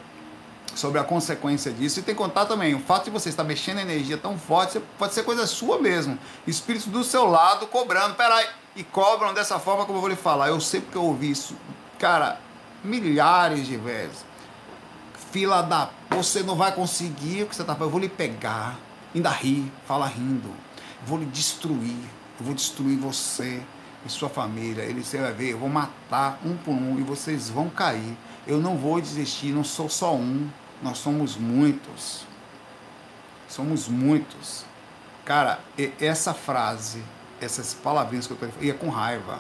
[0.75, 2.01] sobre a consequência disso.
[2.01, 5.13] E tem que contar também, o fato de você estar mexendo energia tão forte, pode
[5.13, 6.19] ser coisa sua mesmo.
[6.47, 10.49] Espíritos do seu lado cobrando, peraí, e cobram dessa forma como eu vou lhe falar.
[10.49, 11.55] Eu sei porque eu ouvi isso,
[11.99, 12.41] cara,
[12.83, 14.25] milhares de vezes.
[15.31, 15.91] Fila da.
[16.13, 17.89] Você não vai conseguir o que você está fazendo.
[17.89, 18.79] Eu vou lhe pegar
[19.15, 20.51] ainda ri, fala rindo.
[21.07, 21.97] vou lhe destruir,
[22.39, 23.63] eu vou destruir você
[24.05, 24.83] e sua família.
[24.83, 28.17] Ele você vai ver, eu vou matar um por um e vocês vão cair.
[28.47, 30.49] Eu não vou desistir, não sou só um,
[30.83, 32.27] nós somos muitos.
[33.49, 34.65] Somos muitos.
[35.25, 35.61] Cara,
[36.01, 37.03] essa frase,
[37.41, 39.39] essas palavrinhas que eu ia com raiva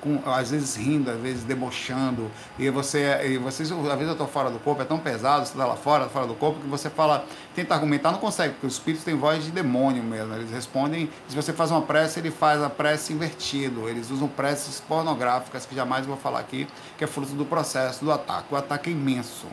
[0.00, 4.50] com, às vezes rindo, às vezes debochando, e você, e às vezes eu estou fora
[4.50, 7.24] do corpo, é tão pesado, você está lá fora, fora do corpo, que você fala,
[7.54, 11.34] tenta argumentar, não consegue, porque os espíritos têm voz de demônio mesmo, eles respondem, se
[11.34, 16.06] você faz uma prece, ele faz a prece invertido, eles usam preces pornográficas, que jamais
[16.06, 19.46] vou falar aqui, que é fruto do processo do ataque, o ataque é imenso,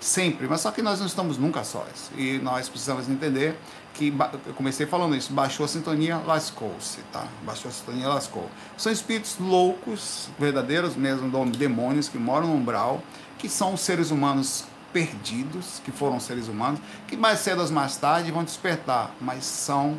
[0.00, 3.56] sempre, mas só que nós não estamos nunca sós, e nós precisamos entender
[3.98, 4.14] que
[4.46, 7.26] eu comecei falando isso, baixou a sintonia, lascou-se, tá?
[7.42, 8.48] Baixou a sintonia, lascou.
[8.76, 13.02] São espíritos loucos, verdadeiros mesmo, demônios que moram no umbral,
[13.36, 18.30] que são seres humanos perdidos, que foram seres humanos, que mais cedo ou mais tarde
[18.30, 19.98] vão despertar, mas são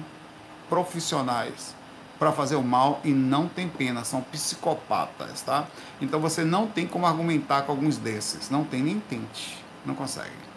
[0.69, 1.75] profissionais
[2.17, 5.67] para fazer o mal e não tem pena, são psicopatas, tá?
[6.01, 10.48] Então você não tem como argumentar com alguns desses, não tem nem tente, não consegue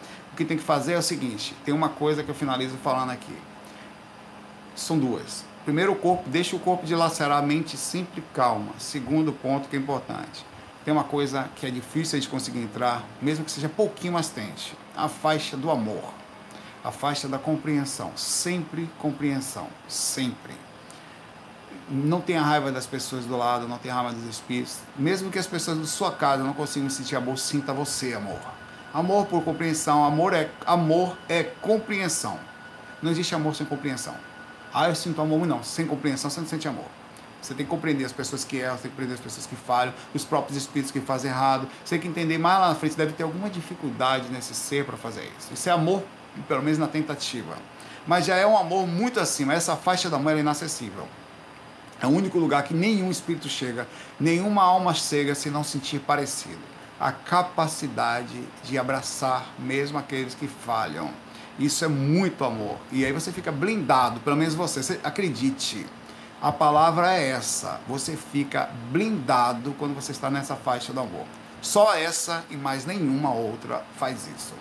[0.43, 3.37] que tem que fazer é o seguinte: tem uma coisa que eu finalizo falando aqui.
[4.75, 5.45] São duas.
[5.65, 8.73] Primeiro, o corpo, deixa o corpo dilacerar a mente sempre calma.
[8.79, 10.45] Segundo ponto que é importante.
[10.85, 14.77] Tem uma coisa que é difícil de conseguir entrar, mesmo que seja pouquinho mais tente.
[14.97, 16.03] A faixa do amor.
[16.83, 18.11] A faixa da compreensão.
[18.17, 19.69] Sempre compreensão.
[19.87, 20.55] Sempre.
[21.89, 24.79] Não tenha raiva das pessoas do lado, não tenha raiva dos espíritos.
[24.97, 28.41] Mesmo que as pessoas da sua casa não consigam sentir amor, sinta você, amor.
[28.95, 32.39] Amor por compreensão, amor é, amor é compreensão.
[33.01, 34.15] Não existe amor sem compreensão.
[34.73, 35.63] Ah, eu sinto amor, não.
[35.63, 36.85] Sem compreensão você não sente amor.
[37.41, 39.95] Você tem que compreender as pessoas que erram, tem que compreender as pessoas que falham,
[40.15, 41.67] os próprios espíritos que fazem errado.
[41.83, 44.99] Você tem que entender mais lá na frente, deve ter alguma dificuldade nesse ser para
[44.99, 45.55] fazer isso.
[45.55, 46.03] Isso é amor,
[46.47, 47.57] pelo menos na tentativa.
[48.07, 49.55] Mas já é um amor muito acima.
[49.55, 51.09] Essa faixa da mãe é inacessível.
[52.01, 53.89] É o único lugar que nenhum espírito chega,
[54.21, 56.72] nenhuma alma chega se não sentir parecido
[57.03, 61.11] a capacidade de abraçar mesmo aqueles que falham.
[61.59, 62.77] Isso é muito amor.
[62.93, 65.85] E aí você fica blindado, pelo menos você, você acredite.
[66.41, 67.81] A palavra é essa.
[67.89, 71.27] Você fica blindado quando você está nessa faixa do amor.
[71.61, 74.55] Só essa e mais nenhuma outra faz isso.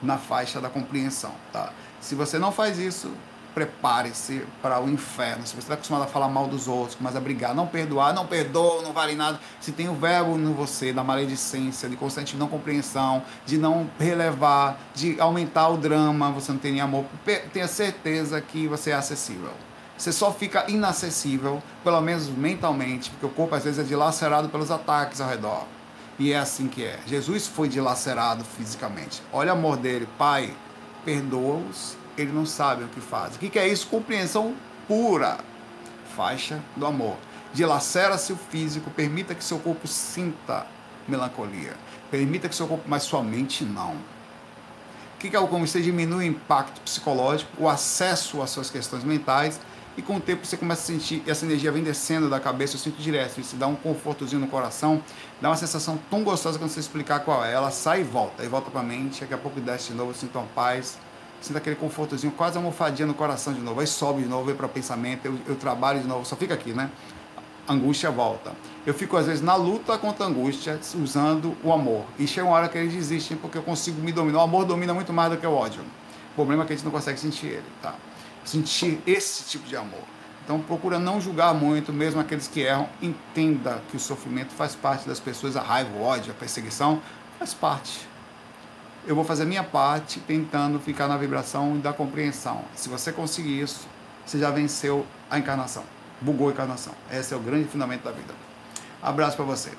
[0.00, 1.72] Na faixa da compreensão, tá?
[2.00, 3.12] Se você não faz isso,
[3.58, 5.44] prepare-se para o inferno.
[5.44, 8.24] Se você está acostumado a falar mal dos outros, começa a brigar, não perdoar, não
[8.24, 9.40] perdoa, não vale nada.
[9.60, 14.78] Se tem o verbo no você da maledicência, de constante não compreensão, de não relevar,
[14.94, 17.04] de aumentar o drama, você não tem nem amor,
[17.52, 19.50] tenha certeza que você é acessível.
[19.96, 24.70] Você só fica inacessível, pelo menos mentalmente, porque o corpo às vezes é dilacerado pelos
[24.70, 25.64] ataques ao redor.
[26.16, 27.00] E é assim que é.
[27.06, 29.20] Jesus foi dilacerado fisicamente.
[29.32, 30.08] Olha o amor dele.
[30.16, 30.54] Pai,
[31.04, 33.36] perdoa-os, eles não sabem o que fazem.
[33.36, 33.86] O que é isso?
[33.86, 34.54] Compreensão
[34.86, 35.38] pura.
[36.16, 37.16] Faixa do amor.
[37.52, 40.66] Dilacera-se o físico, permita que seu corpo sinta
[41.06, 41.74] melancolia.
[42.10, 43.92] Permita que seu corpo, mas sua mente não.
[43.92, 49.02] O que é o como você diminui o impacto psicológico, o acesso às suas questões
[49.02, 49.60] mentais
[49.98, 52.78] e com o tempo você começa a sentir essa energia vem descendo da cabeça, eu
[52.78, 55.02] sinto direto, isso dá um confortozinho no coração,
[55.40, 57.52] dá uma sensação tão gostosa quando você explicar qual é.
[57.52, 60.12] Ela sai e volta, e volta para a mente, daqui a pouco desce de novo,
[60.12, 60.96] eu sinto uma paz,
[61.40, 64.66] sinto aquele confortozinho, quase almofadinha no coração de novo, aí sobe de novo, vem para
[64.66, 66.90] o pensamento, eu, eu trabalho de novo, só fica aqui, né?
[67.68, 68.52] angústia volta.
[68.86, 72.04] Eu fico às vezes na luta contra a angústia, usando o amor.
[72.18, 74.38] E chega uma hora que eles desistem porque eu consigo me dominar.
[74.38, 75.82] O amor domina muito mais do que o ódio.
[76.32, 77.94] O problema é que a gente não consegue sentir ele, tá?
[78.44, 80.00] Sentir esse tipo de amor.
[80.44, 82.88] Então procura não julgar muito, mesmo aqueles que erram.
[83.02, 87.02] Entenda que o sofrimento faz parte das pessoas, a raiva, o ódio, a perseguição
[87.38, 88.07] faz parte.
[89.08, 92.62] Eu vou fazer a minha parte tentando ficar na vibração da compreensão.
[92.76, 93.88] Se você conseguir isso,
[94.24, 95.82] você já venceu a encarnação
[96.20, 96.92] bugou a encarnação.
[97.10, 98.34] Esse é o grande fundamento da vida.
[99.02, 99.72] Abraço para você.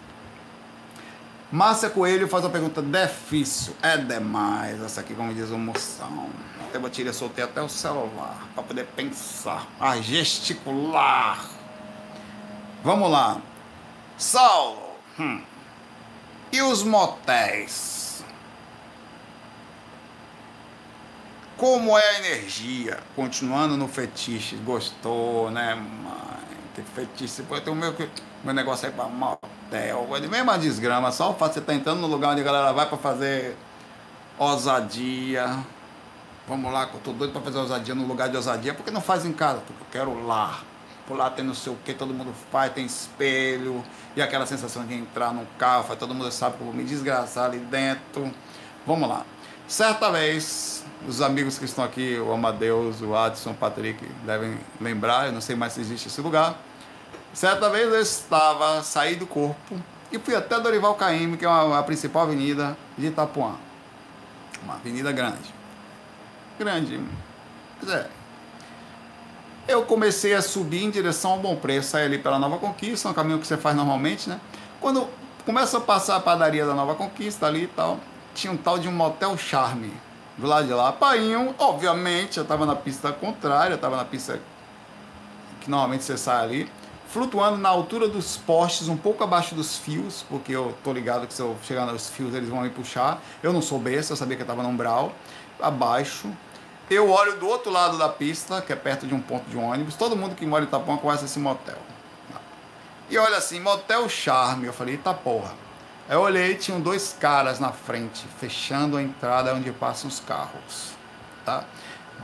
[1.51, 3.75] Márcia Coelho faz uma pergunta difícil.
[3.81, 6.29] É demais essa aqui, como diz o moção.
[6.67, 11.43] Até bateria, soltei até o celular para poder pensar, a gesticular.
[12.83, 13.41] Vamos lá.
[14.17, 14.89] Saulo.
[15.19, 15.41] Hum.
[16.51, 18.08] E os motéis?
[21.59, 22.99] Como é a energia?
[23.17, 24.55] Continuando no fetiche.
[24.55, 26.39] Gostou, né, mãe?
[26.73, 27.41] Que fetiche.
[27.41, 27.93] O meu,
[28.45, 30.07] meu negócio aí pra motel.
[30.29, 31.11] Mesma desgrama.
[31.11, 32.97] Só o fato de você estar tá entrando no lugar onde a galera vai pra
[32.97, 33.57] fazer
[34.37, 35.59] ousadia.
[36.47, 38.73] Vamos lá, que eu tô doido pra fazer ousadia no lugar de ousadia.
[38.73, 39.59] Por que não faz em casa?
[39.59, 40.61] Porque eu quero lá.
[41.05, 43.83] Por lá tem não sei o que, todo mundo faz, tem espelho.
[44.15, 46.85] E aquela sensação de entrar num carro, faz, todo mundo sabe que eu vou me
[46.85, 48.33] desgraçar ali dentro.
[48.87, 49.25] Vamos lá.
[49.69, 55.27] Certa vez, os amigos que estão aqui, o Amadeus, o Adson, o Patrick, devem lembrar,
[55.27, 56.57] eu não sei mais se existe esse lugar.
[57.35, 59.79] Certa vez eu estava, saí do corpo
[60.11, 63.57] e fui até Dorival Caymmi, que é uma, a principal avenida de Itapuã.
[64.63, 65.53] Uma avenida grande.
[66.57, 66.99] Grande.
[67.79, 68.09] Pois é.
[69.67, 73.13] Eu comecei a subir em direção ao Bom Preço, saí ali pela Nova Conquista, um
[73.13, 74.41] caminho que você faz normalmente, né?
[74.81, 75.07] Quando
[75.45, 77.99] começa a passar a padaria da Nova Conquista ali e tal,
[78.39, 79.91] tinha um tal de um motel charme
[80.37, 80.91] do lado de lá.
[80.91, 84.39] Painho, obviamente, eu estava na pista contrária, estava na pista
[85.59, 86.71] que normalmente você sai ali,
[87.09, 91.33] flutuando na altura dos postes, um pouco abaixo dos fios, porque eu tô ligado que
[91.33, 93.21] se eu chegar nos fios eles vão me puxar.
[93.43, 95.11] Eu não sou besta, eu sabia que eu estava no umbral,
[95.61, 96.29] abaixo.
[96.89, 99.95] Eu olho do outro lado da pista, que é perto de um ponto de ônibus.
[99.95, 101.77] Todo mundo que mora em Itapuã conhece esse motel.
[103.09, 104.65] E olha assim, motel charme.
[104.65, 105.51] Eu falei, eita porra.
[106.09, 110.93] Aí eu olhei tinham dois caras na frente, fechando a entrada onde passam os carros.
[111.45, 111.63] Tá?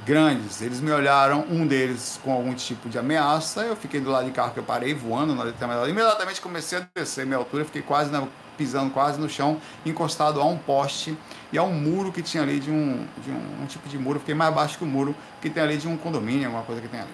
[0.04, 0.60] Grandes.
[0.60, 3.62] Eles me olharam, um deles com algum tipo de ameaça.
[3.62, 5.88] Eu fiquei do lado de carro que eu parei voando na determinada.
[5.88, 10.46] Imediatamente comecei a descer minha altura, fiquei quase na, pisando quase no chão, encostado a
[10.46, 11.16] um poste
[11.54, 14.20] e a um muro que tinha ali de um, de um, um tipo de muro.
[14.20, 16.88] Fiquei mais baixo que o muro que tem ali de um condomínio, alguma coisa que
[16.88, 17.14] tem ali.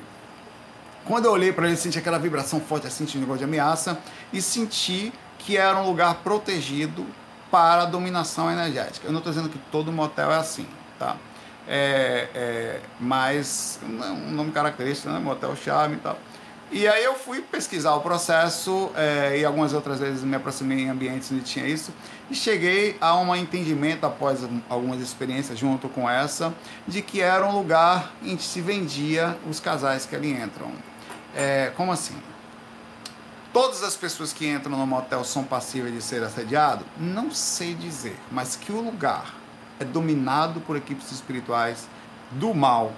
[1.03, 3.99] Quando eu olhei para ele, senti aquela vibração forte, assim, de negócio de ameaça
[4.31, 5.11] e senti
[5.45, 7.05] que era um lugar protegido
[7.49, 9.07] para a dominação energética.
[9.07, 11.17] Eu não estou dizendo que todo motel é assim, tá?
[11.67, 15.19] É, é, mas um nome característico, né?
[15.19, 16.17] Motel Charme e tal.
[16.71, 20.89] E aí eu fui pesquisar o processo é, e algumas outras vezes me aproximei em
[20.89, 21.93] ambientes onde tinha isso
[22.29, 26.53] e cheguei a um entendimento após algumas experiências junto com essa
[26.87, 30.71] de que era um lugar em que se vendia os casais que ali entram.
[31.35, 32.15] É, como assim?
[33.53, 36.85] Todas as pessoas que entram no motel são passíveis de ser assediado?
[36.97, 39.33] Não sei dizer, mas que o lugar
[39.77, 41.89] é dominado por equipes espirituais
[42.31, 42.93] do mal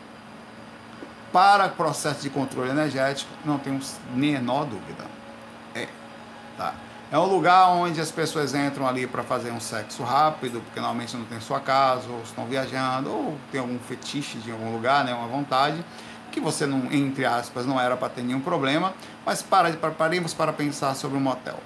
[1.32, 5.04] para processo de controle energético, não temos menor dúvida.
[5.74, 5.88] É,
[6.56, 6.76] tá?
[7.12, 11.18] É um lugar onde as pessoas entram ali para fazer um sexo rápido, porque normalmente
[11.18, 15.14] não tem sua casa, ou estão viajando, ou tem algum fetiche de algum lugar, né,
[15.16, 15.84] uma vontade
[16.34, 18.94] que você não, entre aspas, não era para ter nenhum problema,
[19.24, 21.60] mas para, paremos para pensar sobre um motel.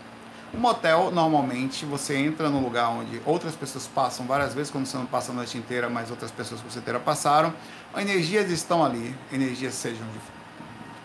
[0.53, 4.97] O motel, normalmente, você entra no lugar onde outras pessoas passam várias vezes, quando você
[4.97, 7.53] não passa a noite inteira, mas outras pessoas que você inteira passaram.
[7.95, 10.19] Energias estão ali, energias sejam de,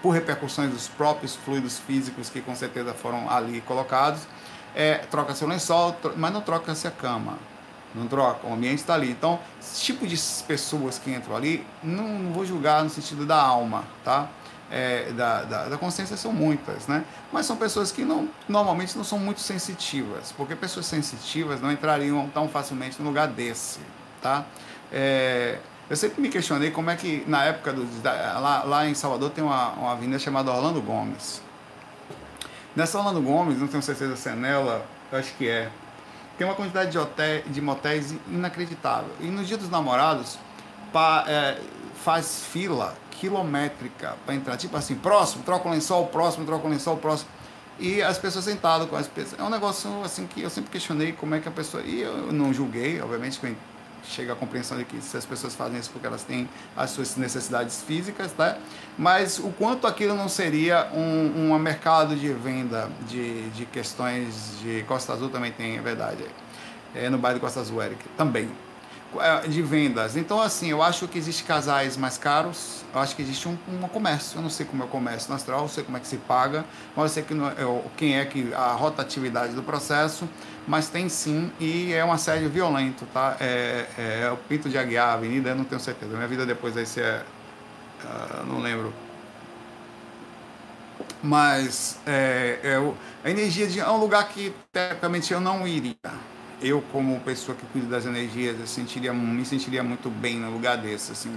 [0.02, 4.22] por repercussões dos próprios fluidos físicos que com certeza foram ali colocados.
[4.74, 7.36] É, troca seu lençol, mas não troca-se a cama
[7.94, 9.10] não troca, o ambiente está ali.
[9.10, 13.40] Então, esse tipo de pessoas que entram ali, não, não, vou julgar no sentido da
[13.40, 14.28] alma, tá?
[14.72, 17.04] é, da, da, da, consciência são muitas, né?
[17.30, 22.26] Mas são pessoas que não, normalmente não são muito sensitivas, porque pessoas sensitivas não entrariam
[22.32, 23.80] tão facilmente no lugar desse,
[24.22, 24.46] tá?
[24.90, 25.58] É,
[25.90, 27.86] eu sempre me questionei como é que, na época do.
[28.02, 31.42] Lá, lá em Salvador tem uma, uma avenida chamada Orlando Gomes.
[32.74, 35.70] Nessa Orlando Gomes, não tenho certeza se é nela, eu acho que é.
[36.42, 39.12] Tem uma quantidade de, hotéis, de motéis inacreditável.
[39.20, 40.40] E no dia dos namorados,
[40.92, 41.56] pa, é,
[42.02, 44.56] faz fila quilométrica para entrar.
[44.56, 47.30] Tipo assim, próximo, troca o lençol, próximo, troca o lençol, próximo.
[47.78, 49.40] E as pessoas sentadas com as pessoas.
[49.40, 51.80] É um negócio assim que eu sempre questionei como é que a pessoa.
[51.84, 53.46] E eu não julguei, obviamente, que
[54.12, 57.16] chega à compreensão de que se as pessoas fazem isso porque elas têm as suas
[57.16, 58.58] necessidades físicas, tá?
[58.96, 64.82] Mas o quanto aquilo não seria um, um mercado de venda de, de questões de
[64.84, 66.24] Costa Azul também tem, é verdade.
[66.94, 68.50] É no bairro de Costa Azul, Eric, também.
[69.20, 70.16] É, de vendas.
[70.16, 73.86] Então, assim, eu acho que existe casais mais caros, eu acho que existe um, um
[73.88, 74.38] comércio.
[74.38, 76.16] Eu não sei como é o comércio no astral, não sei como é que se
[76.16, 76.64] paga,
[76.96, 80.26] mas eu sei que não, é, quem é que a rotatividade do processo,
[80.66, 83.36] mas tem sim, e é um assédio violento, tá?
[83.38, 86.14] É, é, é o Pinto de Aguiar, Avenida, eu não tenho certeza.
[86.14, 87.22] Minha vida depois aí se é.
[88.04, 88.94] Uh, não lembro.
[91.22, 92.92] Mas é, é,
[93.24, 95.94] a energia de, é um lugar que, tecnicamente, eu não iria
[96.62, 100.76] eu como pessoa que cuida das energias, eu sentiria, me sentiria muito bem no lugar
[100.76, 101.36] desse, assim.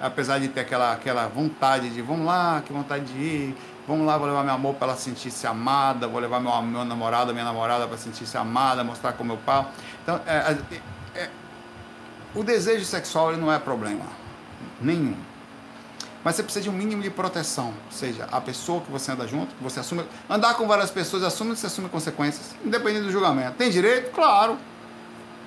[0.00, 3.56] Apesar de ter aquela, aquela vontade de, vamos lá, que vontade de ir,
[3.86, 7.32] vamos lá, vou levar meu amor para ela sentir-se amada, vou levar meu, meu namorado,
[7.32, 9.70] minha namorada para sentir-se amada, mostrar com meu pau.
[10.02, 10.56] Então, é,
[11.16, 11.30] é, é,
[12.34, 14.06] o desejo sexual ele não é problema
[14.80, 15.16] nenhum.
[16.22, 19.26] Mas você precisa de um mínimo de proteção, ou seja, a pessoa que você anda
[19.26, 20.04] junto, que você assume.
[20.28, 23.52] Andar com várias pessoas assume que você assume consequências, independente do julgamento.
[23.56, 24.10] Tem direito?
[24.10, 24.58] Claro.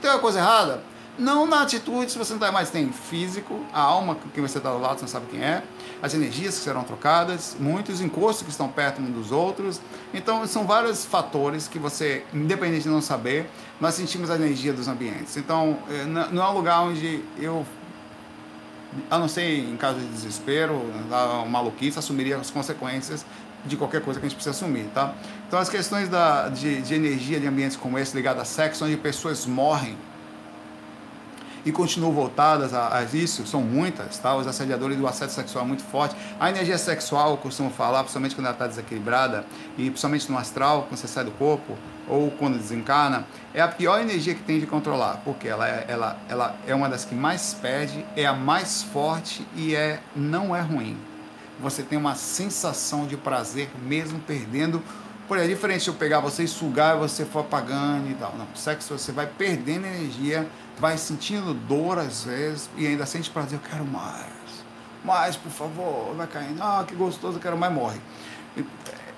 [0.02, 0.82] Tem uma coisa errada?
[1.18, 4.72] Não na atitude, se você não está mais, tem físico, a alma que você está
[4.72, 5.62] do lado, você não sabe quem é,
[6.02, 9.80] as energias que serão trocadas, muitos encostos que estão perto uns dos outros.
[10.12, 13.48] Então, são vários fatores que você, independente de não saber,
[13.80, 15.38] nós sentimos a energia dos ambientes.
[15.38, 17.64] Então, eh, não é um lugar onde eu
[19.10, 20.82] a não ser em caso de desespero,
[21.50, 23.26] maluquice, assumiria as consequências
[23.66, 25.14] de qualquer coisa que a gente precisa assumir, tá?
[25.48, 28.98] Então as questões da, de, de energia de ambientes como esse ligado a sexo, onde
[28.98, 29.98] pessoas morrem
[31.66, 34.36] e continuam voltadas a, a, isso, são muitas, tá?
[34.36, 36.16] Os assediadores do assédio sexual é muito forte.
[36.40, 39.46] A energia sexual, eu costumo falar, principalmente quando ela está desequilibrada,
[39.78, 44.00] e principalmente no astral, quando você sai do corpo, ou quando desencarna, é a pior
[44.02, 47.54] energia que tem de controlar, porque ela é, ela, ela é uma das que mais
[47.54, 50.98] perde, é a mais forte e é, não é ruim.
[51.60, 54.82] Você tem uma sensação de prazer mesmo perdendo.
[55.28, 58.36] Por é diferente se eu pegar você e sugar e você for apagando e tal.
[58.38, 60.48] Não, sexo você vai perdendo energia
[60.80, 64.26] vai sentindo dor às vezes e ainda sente prazer, eu quero mais,
[65.04, 68.00] mais, por favor, vai caindo, ah, que gostoso, eu quero mais, morre.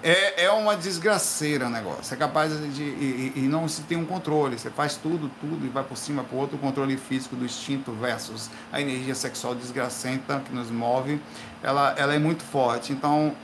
[0.08, 2.84] É, é uma desgraceira o negócio, é capaz de.
[2.84, 6.24] E, e, não se tem um controle, você faz tudo, tudo e vai por cima
[6.32, 11.20] o outro, o controle físico do instinto versus a energia sexual desgracenta que nos move,
[11.64, 12.94] ela, ela é muito forte.
[12.94, 13.36] Então,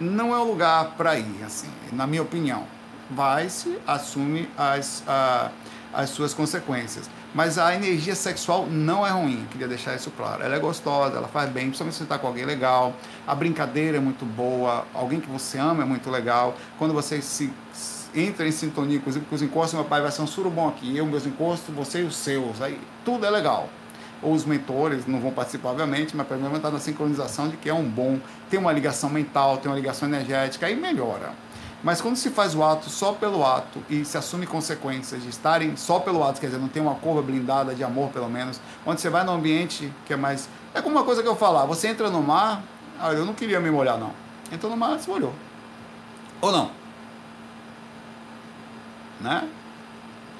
[0.00, 2.66] não é o lugar para ir, assim, na minha opinião.
[3.08, 5.04] Vai-se, assume as.
[5.06, 5.52] A,
[5.94, 7.08] as suas consequências.
[7.34, 10.42] Mas a energia sexual não é ruim, queria deixar isso claro.
[10.42, 12.94] Ela é gostosa, ela faz bem, principalmente se você está com alguém legal.
[13.26, 16.56] A brincadeira é muito boa, alguém que você ama é muito legal.
[16.78, 17.52] Quando você se
[18.14, 21.06] entra em sintonia, inclusive com os encostos, meu pai vai ser um surubom aqui, eu,
[21.06, 23.68] meus encostos, você e os seus, aí tudo é legal.
[24.22, 27.68] Ou os mentores não vão participar, obviamente, mas pelo menos está na sincronização de que
[27.68, 31.32] é um bom, tem uma ligação mental, tem uma ligação energética, aí melhora.
[31.84, 35.76] Mas quando se faz o ato só pelo ato e se assume consequências de estarem
[35.76, 39.02] só pelo ato, quer dizer, não tem uma curva blindada de amor, pelo menos, onde
[39.02, 40.48] você vai num ambiente que é mais.
[40.72, 42.64] É como uma coisa que eu falar, você entra no mar,
[42.98, 44.12] ah, eu não queria me molhar, não.
[44.50, 45.34] Entrou no mar, se molhou.
[46.40, 46.70] Ou não?
[49.20, 49.46] Né?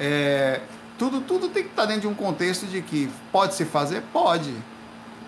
[0.00, 0.62] É,
[0.96, 4.02] tudo, tudo tem que estar dentro de um contexto de que pode se fazer?
[4.14, 4.54] Pode.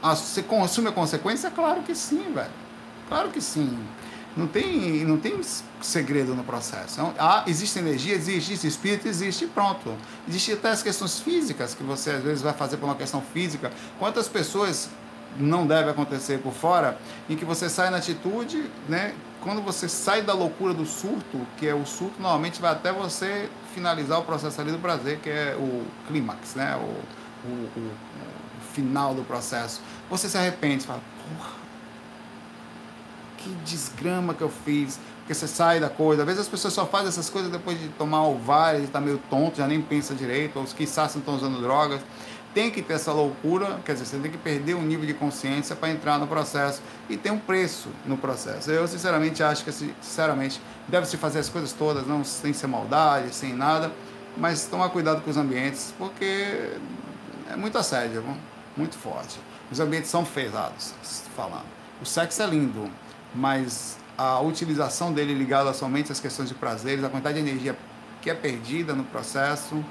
[0.02, 1.50] Ah, você assume a consequência?
[1.50, 2.50] Claro que sim, velho.
[3.06, 3.78] Claro que sim.
[4.36, 5.40] Não tem, não tem
[5.80, 7.00] segredo no processo.
[7.00, 9.94] Então, há, existe energia, existe espírito, existe pronto.
[10.28, 13.72] Existem até as questões físicas que você às vezes vai fazer por uma questão física.
[13.98, 14.90] Quantas pessoas
[15.38, 16.98] não deve acontecer por fora,
[17.28, 19.14] em que você sai na atitude, né?
[19.40, 23.48] Quando você sai da loucura do surto, que é o surto, normalmente vai até você
[23.74, 26.76] finalizar o processo ali do prazer, que é o clímax, né?
[26.76, 29.80] O, o, o, o final do processo.
[30.10, 31.00] Você se arrepende, fala,
[31.38, 31.65] porra,
[33.48, 34.98] que desgrama que eu fiz.
[35.18, 36.22] Porque você sai da coisa.
[36.22, 39.00] Às vezes as pessoas só fazem essas coisas depois de tomar o VAR, e tá
[39.00, 42.00] meio tonto, já nem pensa direito, ou os que estão usando drogas.
[42.56, 45.76] tem que ter essa loucura, quer dizer, você tem que perder o nível de consciência
[45.76, 48.70] para entrar no processo e tem um preço no processo.
[48.70, 53.34] Eu sinceramente acho que sinceramente deve se fazer as coisas todas, não sem ser maldade,
[53.34, 53.92] sem nada,
[54.38, 56.70] mas tomar cuidado com os ambientes, porque
[57.50, 58.24] é muito assédio,
[58.74, 59.38] muito forte.
[59.70, 60.94] Os ambientes são pesados,
[61.36, 61.66] falando.
[62.00, 62.90] O sexo é lindo,
[63.36, 67.76] mas a utilização dele ligada somente às questões de prazeres, a quantidade de energia
[68.22, 69.84] que é perdida no processo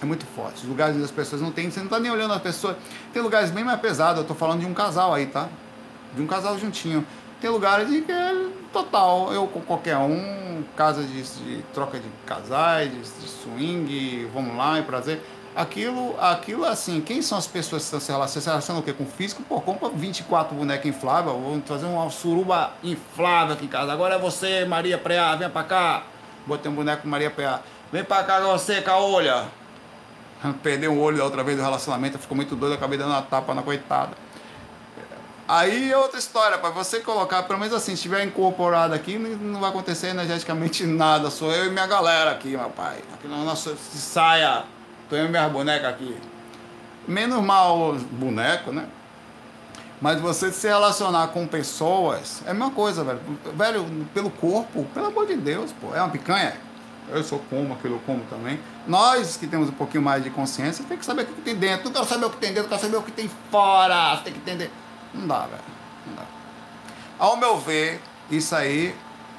[0.00, 0.62] é muito forte.
[0.62, 2.76] Os lugares onde as pessoas não têm, você não está nem olhando as pessoas.
[3.12, 5.48] Tem lugares bem mais pesados, eu estou falando de um casal aí, tá?
[6.14, 7.06] De um casal juntinho.
[7.40, 12.08] Tem lugares de que é total, eu com qualquer um, casa de, de troca de
[12.26, 15.20] casais, de, de swing, vamos lá, é prazer
[15.54, 18.42] aquilo, aquilo assim, quem são as pessoas que estão se relacionando?
[18.42, 18.92] Se relacionam o quê?
[18.92, 19.42] Com físico?
[19.42, 23.92] Pô, compra 24 bonecos infláveis, vou fazer uma suruba inflável aqui em casa.
[23.92, 26.02] Agora é você, Maria Preá, vem pra cá.
[26.46, 27.60] Botei um boneco com Maria Preá.
[27.92, 29.44] Vem pra cá você, Caolha.
[30.62, 33.54] Perdeu um olho da outra vez do relacionamento, ficou muito doido, acabei dando uma tapa
[33.54, 34.24] na coitada.
[35.46, 39.60] Aí é outra história, para você colocar, pelo menos assim, se estiver incorporado aqui, não
[39.60, 41.30] vai acontecer energeticamente nada.
[41.30, 42.98] Sou eu e minha galera aqui, meu pai.
[43.12, 44.64] Aqui na nossa saia
[45.08, 46.16] tenho minhas bonecas aqui.
[47.06, 48.86] Menos mal boneco, né?
[50.00, 53.20] Mas você se relacionar com pessoas é a mesma coisa, velho.
[53.54, 55.94] Velho, pelo corpo, pelo amor de Deus, pô.
[55.94, 56.54] É uma picanha?
[57.08, 58.58] Eu sou como, aquilo eu como também.
[58.86, 61.84] Nós que temos um pouquinho mais de consciência, tem que saber o que tem dentro.
[61.84, 64.16] Não quero saber o que tem dentro, quero saber o que tem fora.
[64.16, 64.70] Você tem que entender.
[65.12, 65.62] Não dá, velho.
[66.06, 66.22] Não dá.
[67.18, 68.00] Ao meu ver,
[68.30, 68.94] isso aí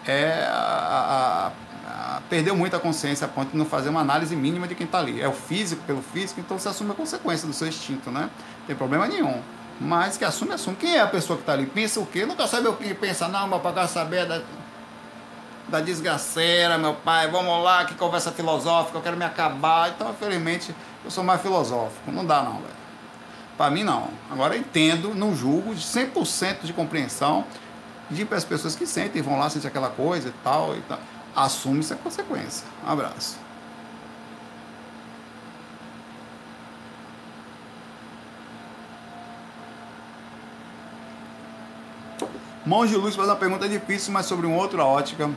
[0.07, 1.64] é a, a
[2.29, 4.99] perdeu muito a consciência a ponto de não fazer uma análise mínima de quem está
[4.99, 5.21] ali.
[5.21, 8.29] É o físico pelo físico, então você assume a consequência do seu instinto, né?
[8.59, 9.41] Não tem problema nenhum.
[9.79, 10.77] Mas que assume, assume.
[10.77, 11.65] Quem é a pessoa que está ali?
[11.65, 12.25] Pensa o quê?
[12.25, 14.41] Quer saber o que pensa, não, meu quer saber da,
[15.67, 17.29] da desgraceira, meu pai.
[17.29, 19.89] Vamos lá, que conversa filosófica, eu quero me acabar.
[19.89, 20.73] Então, infelizmente,
[21.03, 22.11] eu sou mais filosófico.
[22.11, 22.85] Não dá, não, velho.
[23.57, 24.09] Para mim, não.
[24.31, 27.45] Agora, entendo, não julgo, de 100% de compreensão
[28.09, 30.99] de para as pessoas que sentem, vão lá, sentem aquela coisa e tal e tal
[31.36, 32.65] assume-se a consequência.
[32.86, 33.38] Um abraço.
[42.65, 45.29] Monge Luz faz uma pergunta difícil, mas sobre uma outra ótica.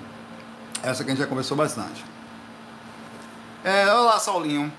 [0.83, 2.05] Essa que a gente já conversou bastante.
[3.63, 4.73] É, olá, Saulinho.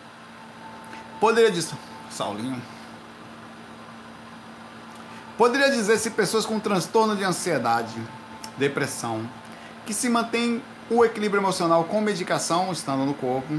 [1.20, 1.76] Poderia dizer.
[2.09, 2.59] Saulinho.
[5.38, 7.95] Poderia dizer se pessoas com transtorno de ansiedade,
[8.57, 9.30] depressão,
[9.86, 13.54] que se mantêm o equilíbrio emocional com medicação, estando no corpo.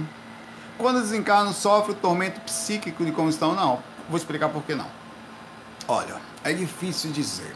[0.76, 3.54] Quando desencarnam, sofre o tormento psíquico de como estão?
[3.54, 3.78] Não.
[4.08, 4.86] Vou explicar por que não.
[5.86, 7.54] Olha, é difícil dizer.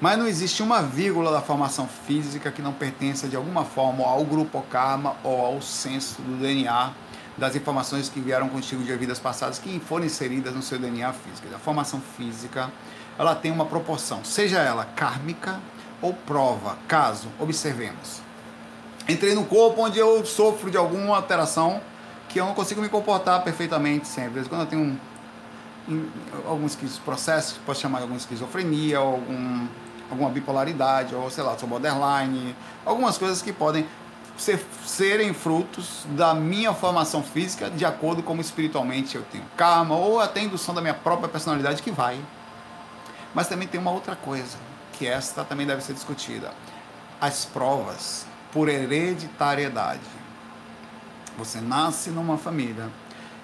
[0.00, 4.24] Mas não existe uma vírgula da formação física que não pertença de alguma forma ao
[4.24, 6.92] grupo karma ou ao senso do DNA
[7.36, 11.48] das informações que vieram contigo de vidas passadas que foram inseridas no seu DNA físico.
[11.54, 12.70] A formação física,
[13.18, 15.60] ela tem uma proporção, seja ela kármica
[16.00, 16.76] ou prova.
[16.86, 18.20] Caso, observemos,
[19.08, 21.80] entrei no corpo onde eu sofro de alguma alteração
[22.28, 24.42] que eu não consigo me comportar perfeitamente sempre.
[24.44, 24.98] Quando eu tenho
[25.88, 26.08] um,
[26.46, 29.66] alguns processos, pode chamar de alguma esquizofrenia, algum,
[30.10, 33.86] alguma bipolaridade, ou sei lá, sou borderline, algumas coisas que podem
[34.36, 39.94] ser, serem frutos da minha formação física de acordo com como espiritualmente eu tenho karma,
[39.94, 42.18] ou até indução da minha própria personalidade que vai.
[43.34, 44.56] Mas também tem uma outra coisa,
[44.92, 46.50] que esta também deve ser discutida.
[47.20, 50.00] As provas por hereditariedade.
[51.38, 52.90] Você nasce numa família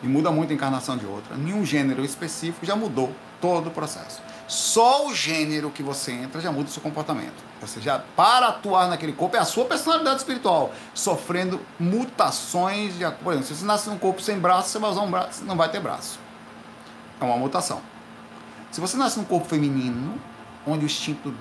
[0.02, 1.36] e muda muito a encarnação de outra.
[1.36, 4.20] Nenhum gênero específico já mudou todo o processo.
[4.46, 7.34] Só o gênero que você entra já muda o seu comportamento.
[7.60, 13.04] Você já, para atuar naquele corpo, é a sua personalidade espiritual, sofrendo mutações de.
[13.22, 15.56] Por exemplo, se você nasce num corpo sem braço, você vai usar um braço, não
[15.56, 16.18] vai ter braço.
[17.20, 17.80] É uma mutação.
[18.70, 20.18] Se você nasce num corpo feminino,
[20.66, 21.34] onde o instinto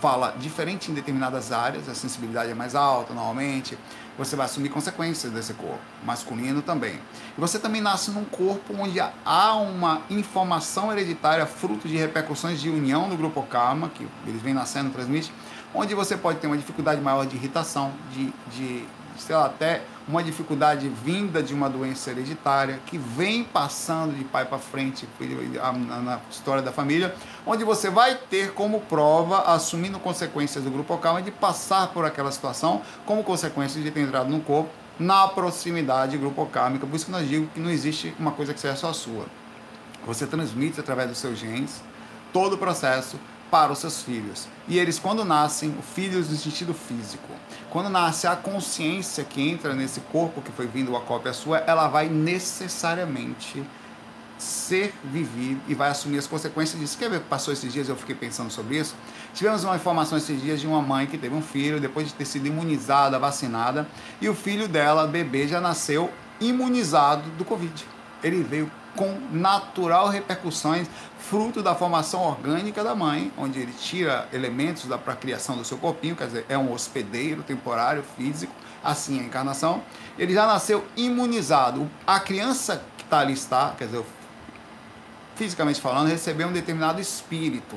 [0.00, 3.76] fala diferente em determinadas áreas, a sensibilidade é mais alta normalmente,
[4.18, 7.00] você vai assumir consequências desse corpo, masculino também.
[7.36, 12.68] E você também nasce num corpo onde há uma informação hereditária fruto de repercussões de
[12.68, 15.32] união no grupo karma, que eles vêm nascendo, transmite,
[15.74, 18.84] onde você pode ter uma dificuldade maior de irritação, de, de
[19.22, 24.44] sei lá, até uma dificuldade vinda de uma doença hereditária que vem passando de pai
[24.44, 25.08] para frente
[26.02, 27.14] na história da família,
[27.46, 32.32] onde você vai ter como prova, assumindo consequências do grupo calma, de passar por aquela
[32.32, 36.86] situação como consequência de ter entrado no corpo na proximidade grupo kármica.
[36.86, 39.24] Por isso que nós digo que não existe uma coisa que seja só sua.
[40.06, 41.82] Você transmite através dos seus genes
[42.32, 43.18] todo o processo
[43.50, 44.46] para os seus filhos.
[44.68, 47.28] E eles, quando nascem, filhos no sentido físico,
[47.68, 51.88] quando nasce a consciência que entra nesse corpo que foi vindo a cópia sua, ela
[51.88, 53.62] vai necessariamente
[54.38, 56.96] ser vivido e vai assumir as consequências disso.
[56.98, 57.20] Quer ver?
[57.20, 58.94] Passou esses dias, eu fiquei pensando sobre isso.
[59.34, 62.24] Tivemos uma informação esses dias de uma mãe que teve um filho depois de ter
[62.24, 63.86] sido imunizada, vacinada,
[64.20, 67.84] e o filho dela, bebê, já nasceu imunizado do Covid.
[68.22, 70.88] Ele veio com natural repercussões,
[71.18, 75.78] fruto da formação orgânica da mãe, onde ele tira elementos da para criação do seu
[75.78, 79.82] corpinho, quer dizer, é um hospedeiro temporário físico, assim é a encarnação.
[80.18, 81.90] Ele já nasceu imunizado.
[82.06, 84.04] A criança que está ali está, quer dizer,
[85.36, 87.76] fisicamente falando, recebeu um determinado espírito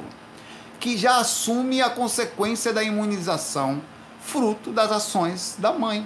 [0.79, 3.81] que já assume a consequência da imunização,
[4.19, 6.05] fruto das ações da mãe.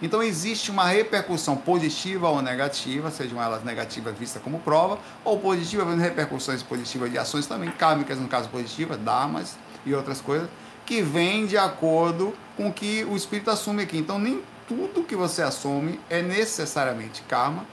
[0.00, 5.98] Então existe uma repercussão positiva ou negativa, sejam elas negativas vistas como prova, ou positivas,
[5.98, 10.48] repercussões positivas de ações também kármicas, no caso positivas, dharmas e outras coisas,
[10.86, 13.98] que vêm de acordo com o que o espírito assume aqui.
[13.98, 17.66] Então nem tudo que você assume é necessariamente karma,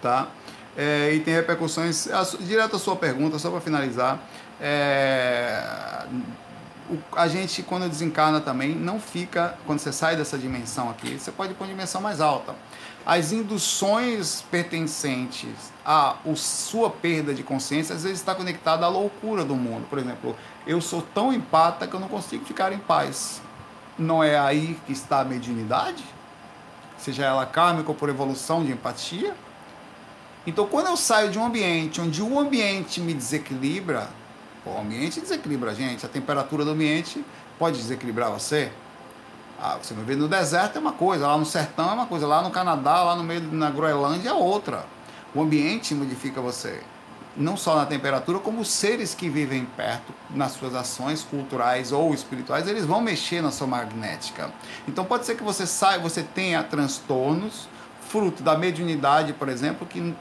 [0.00, 0.28] tá?
[0.76, 2.08] É, e tem repercussões,
[2.40, 4.20] direto à sua pergunta, só para finalizar,
[4.60, 5.62] é,
[7.16, 11.52] a gente, quando desencarna também, não fica, quando você sai dessa dimensão aqui, você pode
[11.52, 12.54] ir para uma dimensão mais alta.
[13.06, 19.54] As induções pertencentes à sua perda de consciência, às vezes está conectada à loucura do
[19.54, 19.86] mundo.
[19.88, 23.42] Por exemplo, eu sou tão empata que eu não consigo ficar em paz.
[23.98, 26.04] Não é aí que está a mediunidade?
[26.96, 29.34] Seja ela kármica ou por evolução de empatia?
[30.46, 34.08] Então, quando eu saio de um ambiente onde o ambiente me desequilibra,
[34.66, 37.24] o ambiente desequilibra a gente, a temperatura do ambiente
[37.58, 38.70] pode desequilibrar você.
[39.60, 42.26] Ah, você vai ver no deserto é uma coisa, lá no sertão é uma coisa,
[42.26, 44.86] lá no Canadá, lá no meio na Groenlândia é outra.
[45.34, 46.80] O ambiente modifica você.
[47.36, 52.14] Não só na temperatura, como os seres que vivem perto, nas suas ações culturais ou
[52.14, 54.52] espirituais, eles vão mexer na sua magnética.
[54.86, 57.68] Então pode ser que você saia, você tenha transtornos,
[58.08, 60.14] fruto da mediunidade, por exemplo, que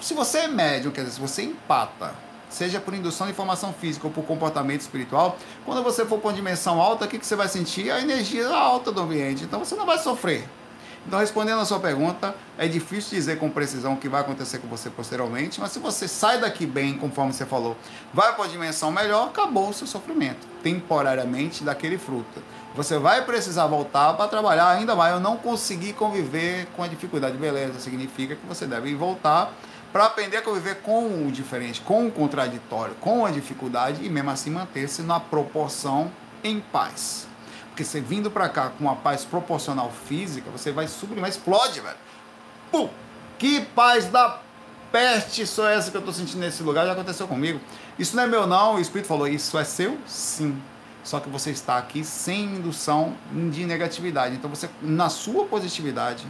[0.00, 2.14] se você é médium, quer dizer, se você empata
[2.48, 6.34] seja por indução de informação física ou por comportamento espiritual, quando você for para uma
[6.34, 7.90] dimensão alta, o que, que você vai sentir?
[7.90, 9.44] A energia alta do ambiente.
[9.44, 10.48] Então você não vai sofrer.
[11.06, 14.66] Então, respondendo a sua pergunta, é difícil dizer com precisão o que vai acontecer com
[14.66, 17.76] você posteriormente, mas se você sai daqui bem, conforme você falou,
[18.12, 22.42] vai para uma dimensão melhor, acabou o seu sofrimento, temporariamente, daquele fruto.
[22.74, 25.14] Você vai precisar voltar para trabalhar ainda mais.
[25.14, 27.36] Eu não consegui conviver com a dificuldade.
[27.38, 29.50] Beleza, significa que você deve voltar
[29.96, 34.28] para aprender a conviver com o diferente, com o contraditório, com a dificuldade e mesmo
[34.28, 36.12] assim manter-se na proporção
[36.44, 37.26] em paz.
[37.68, 41.96] Porque você vindo para cá com uma paz proporcional física, você vai sublimar, explode, velho.
[42.70, 42.90] Pum!
[43.38, 44.38] Que paz da
[44.92, 47.58] peste só essa que eu estou sentindo nesse lugar já aconteceu comigo.
[47.98, 49.96] Isso não é meu não, o Espírito falou, isso é seu?
[50.06, 50.62] Sim.
[51.02, 53.16] Só que você está aqui sem indução
[53.50, 54.34] de negatividade.
[54.34, 56.26] Então você, na sua positividade,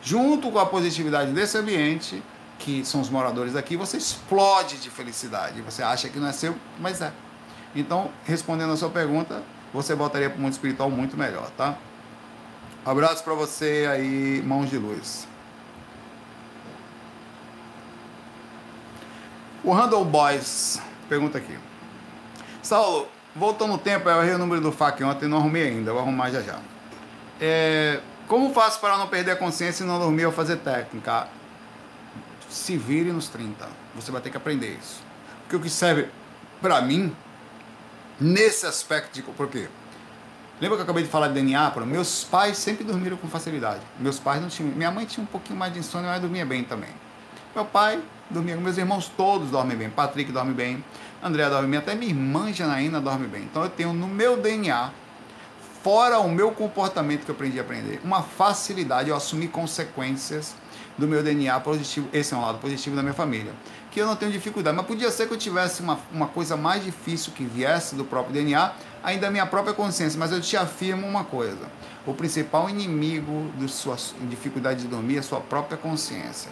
[0.00, 2.22] junto com a positividade desse ambiente,
[2.58, 5.60] que são os moradores daqui, você explode de felicidade.
[5.62, 7.12] Você acha que não é seu, mas é.
[7.74, 9.42] Então, respondendo a sua pergunta,
[9.72, 11.76] você voltaria para o mundo espiritual muito melhor, tá?
[12.86, 15.26] Abraço para você aí, mãos de luz.
[19.64, 21.58] O Randall Boys pergunta aqui.
[22.62, 25.92] Saulo, voltando no tempo, eu errei o número do FAC ontem e não arrumei ainda,
[25.92, 26.58] vou arrumar já já.
[27.40, 31.28] É, como faço para não perder a consciência e não dormir ao fazer técnica?
[32.54, 33.66] Se vire nos 30.
[33.96, 35.02] Você vai ter que aprender isso.
[35.42, 36.08] Porque o que serve
[36.60, 37.14] para mim,
[38.20, 39.22] nesse aspecto de.
[39.22, 39.68] Por quê?
[40.60, 41.70] Lembra que eu acabei de falar de DNA?
[41.72, 43.80] Para meus pais sempre dormiram com facilidade.
[43.98, 44.70] Meus pais não tinham.
[44.70, 46.90] Minha mãe tinha um pouquinho mais de insônia, mas dormia bem também.
[47.54, 48.00] Meu pai
[48.30, 49.90] dormia, meus irmãos todos dormem bem.
[49.90, 50.82] Patrick dorme bem,
[51.22, 53.42] André dorme bem, até minha irmã Janaína dorme bem.
[53.42, 54.90] Então eu tenho no meu DNA,
[55.82, 60.54] fora o meu comportamento que eu aprendi a aprender, uma facilidade, eu assumir consequências
[60.96, 62.08] do meu DNA positivo.
[62.12, 63.52] Esse é um lado positivo da minha família.
[63.90, 64.76] Que eu não tenho dificuldade.
[64.76, 68.32] Mas podia ser que eu tivesse uma, uma coisa mais difícil que viesse do próprio
[68.34, 68.72] DNA,
[69.02, 70.18] ainda minha própria consciência.
[70.18, 71.70] Mas eu te afirmo uma coisa:
[72.06, 76.50] o principal inimigo da sua dificuldade de dormir é a sua própria consciência.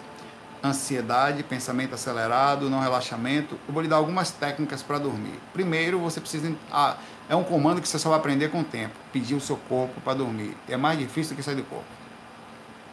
[0.64, 3.58] Ansiedade, pensamento acelerado, não relaxamento.
[3.66, 5.34] Eu vou lhe dar algumas técnicas para dormir.
[5.52, 6.54] Primeiro, você precisa.
[6.70, 6.96] Ah,
[7.28, 8.94] é um comando que você só vai aprender com o tempo.
[9.12, 10.56] Pedir o seu corpo para dormir.
[10.68, 12.01] É mais difícil do que sair do corpo.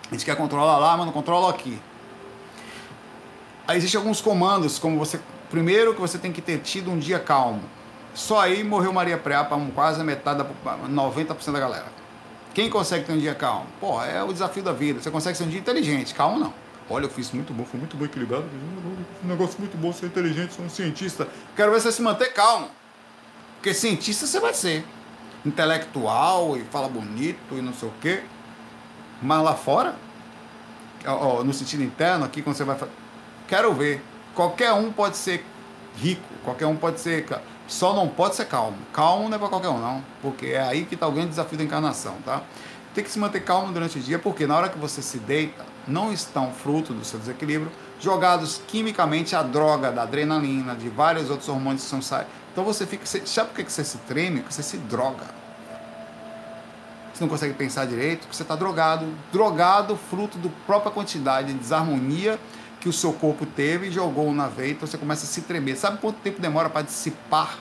[0.09, 1.79] A gente quer controlar lá, mas não controla aqui.
[3.67, 5.19] Aí existem alguns comandos, como você.
[5.49, 7.61] Primeiro que você tem que ter tido um dia calmo.
[8.13, 11.85] Só aí morreu Maria Preá para quase a metade, da, 90% da galera.
[12.53, 13.67] Quem consegue ter um dia calmo?
[13.79, 14.99] Pô, é o desafio da vida.
[14.99, 16.53] Você consegue ser um dia inteligente, calmo não.
[16.89, 18.45] Olha, eu fiz muito bom, foi muito bom equilibrado.
[19.23, 21.27] Um negócio muito bom ser inteligente, sou um cientista.
[21.55, 22.69] Quero ver você se manter calmo.
[23.55, 24.83] Porque cientista você vai ser.
[25.45, 28.23] Intelectual e fala bonito e não sei o quê.
[29.21, 29.95] Mas lá fora,
[31.05, 32.77] ó, no sentido interno, aqui quando você vai
[33.47, 34.01] quero ver.
[34.35, 35.43] Qualquer um pode ser
[35.97, 37.25] rico, qualquer um pode ser.
[37.67, 38.77] Só não pode ser calmo.
[38.93, 40.03] Calmo não é para qualquer um, não.
[40.21, 42.43] Porque é aí que está o grande desafio da encarnação, tá?
[42.93, 45.63] Tem que se manter calmo durante o dia, porque na hora que você se deita,
[45.87, 51.49] não estão fruto do seu desequilíbrio, jogados quimicamente a droga da adrenalina, de vários outros
[51.49, 52.25] hormônios que são sai.
[52.51, 53.05] Então você fica.
[53.05, 54.39] Sabe por que você se treme?
[54.39, 55.38] Porque você se droga.
[57.19, 59.05] Você não consegue pensar direito, porque você está drogado.
[59.29, 62.39] Drogado, fruto da própria quantidade de desarmonia
[62.79, 65.75] que o seu corpo teve e jogou na veia, então você começa a se tremer.
[65.75, 67.57] Sabe quanto tempo demora para dissipar?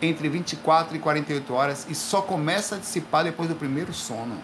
[0.00, 4.38] Entre 24 e 48 horas e só começa a dissipar depois do primeiro sono.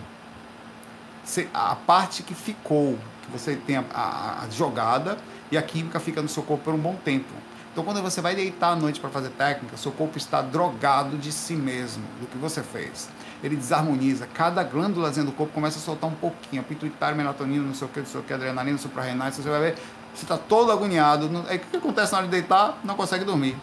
[1.55, 5.17] A parte que ficou, que você tem a, a, a jogada
[5.51, 7.33] e a química fica no seu corpo por um bom tempo.
[7.73, 11.33] Então, quando você vai deitar à noite para fazer técnica, seu corpo está drogado de
[11.33, 13.09] si mesmo, do que você fez
[13.43, 14.27] ele desarmoniza.
[14.27, 16.63] Cada glândula do corpo começa a soltar um pouquinho.
[16.63, 19.61] A pituitária, melatonina, não sei o que, não sei o que, adrenalina, suprarrenal, você vai
[19.61, 19.79] ver,
[20.15, 21.31] você está todo agoniado.
[21.49, 22.79] Aí o que acontece na hora de deitar?
[22.85, 23.57] Não consegue dormir.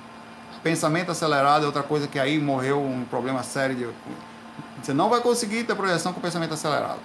[0.64, 3.76] Pensamento acelerado é outra coisa que aí morreu um problema sério.
[3.76, 3.88] De...
[4.82, 7.00] Você não vai conseguir ter projeção com pensamento acelerado.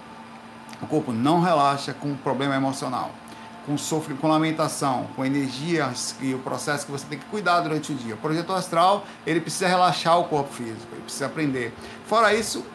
[0.81, 3.11] O corpo não relaxa com problema emocional
[3.65, 7.91] com sofrimento, com lamentação, com energias e o processo que você tem que cuidar durante
[7.91, 8.15] o dia.
[8.15, 11.73] O projeto astral, ele precisa relaxar o corpo físico, ele precisa aprender.
[12.05, 12.65] Fora isso,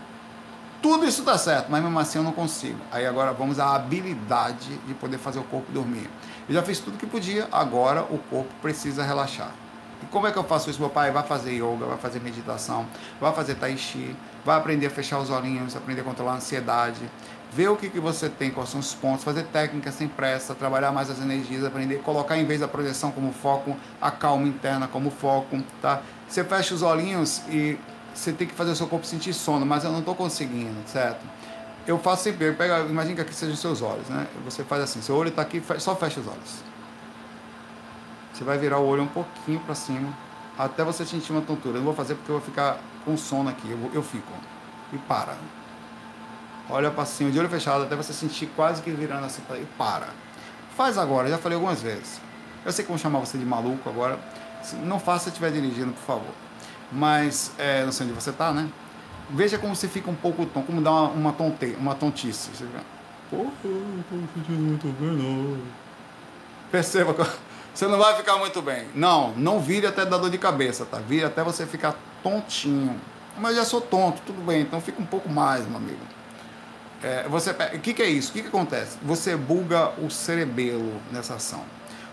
[0.81, 2.79] tudo isso está certo, mas mesmo assim eu não consigo.
[2.91, 6.09] Aí agora vamos à habilidade de poder fazer o corpo dormir.
[6.49, 9.51] Eu já fiz tudo que podia, agora o corpo precisa relaxar.
[10.03, 10.81] E como é que eu faço isso?
[10.81, 12.87] Meu pai vai fazer yoga, vai fazer meditação,
[13.21, 14.15] vai fazer tai chi,
[14.45, 17.11] vai aprender a fechar os olhinhos, aprender a controlar a ansiedade,
[17.53, 20.93] ver o que, que você tem, quais são os pontos, fazer técnicas sem pressa, trabalhar
[20.93, 25.11] mais as energias, aprender, colocar em vez da projeção como foco, a calma interna como
[25.11, 26.03] foco, tá?
[26.29, 27.79] Você fecha os olhinhos e
[28.15, 31.25] você tem que fazer o seu corpo sentir sono, mas eu não estou conseguindo, certo?
[31.87, 34.27] Eu faço sempre, eu pego, imagina que aqui sejam os seus olhos, né?
[34.45, 36.63] Você faz assim, seu olho está aqui, só fecha os olhos.
[38.33, 40.13] Você vai virar o olho um pouquinho para cima,
[40.59, 41.77] até você sentir uma tontura.
[41.77, 44.33] Eu não vou fazer porque eu vou ficar com sono aqui, eu, eu fico.
[44.93, 45.35] E para.
[46.71, 50.09] Olha para cima, de olho fechado, até você sentir quase que virando assim e para.
[50.77, 52.21] Faz agora, já falei algumas vezes.
[52.65, 54.19] Eu sei que vão chamar você de maluco agora.
[54.85, 56.35] Não faça se estiver dirigindo, por favor.
[56.93, 58.69] Mas, é, não sei onde você está, né?
[59.31, 62.51] Veja como você fica um pouco tom, como dá uma, uma, tonte, uma tontice.
[62.55, 62.81] Você fica,
[63.31, 65.59] Pô, muito bem, não.
[66.71, 67.23] Perceba que
[67.75, 68.87] você não vai ficar muito bem.
[68.95, 70.99] Não, não vire até dar dor de cabeça, tá?
[70.99, 72.99] Vire até você ficar tontinho.
[73.39, 76.18] Mas eu já sou tonto, tudo bem, então fica um pouco mais, meu amigo.
[77.03, 78.31] É, você, o que, que, é isso?
[78.31, 78.99] O que, que acontece?
[79.03, 81.63] Você buga o cerebelo nessa ação.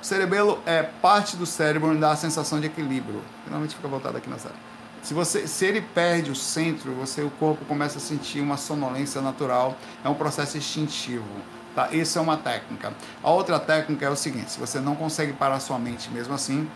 [0.01, 3.21] O cerebelo é parte do cérebro onde dá a sensação de equilíbrio.
[3.43, 4.55] Finalmente fica voltado aqui na sala.
[5.01, 9.21] Se, você, se ele perde o centro, você, o corpo começa a sentir uma sonolência
[9.21, 9.75] natural.
[10.03, 11.25] É um processo instintivo.
[11.73, 11.89] Tá?
[11.91, 12.93] Isso é uma técnica.
[13.23, 16.69] A outra técnica é o seguinte: se você não consegue parar sua mente mesmo assim,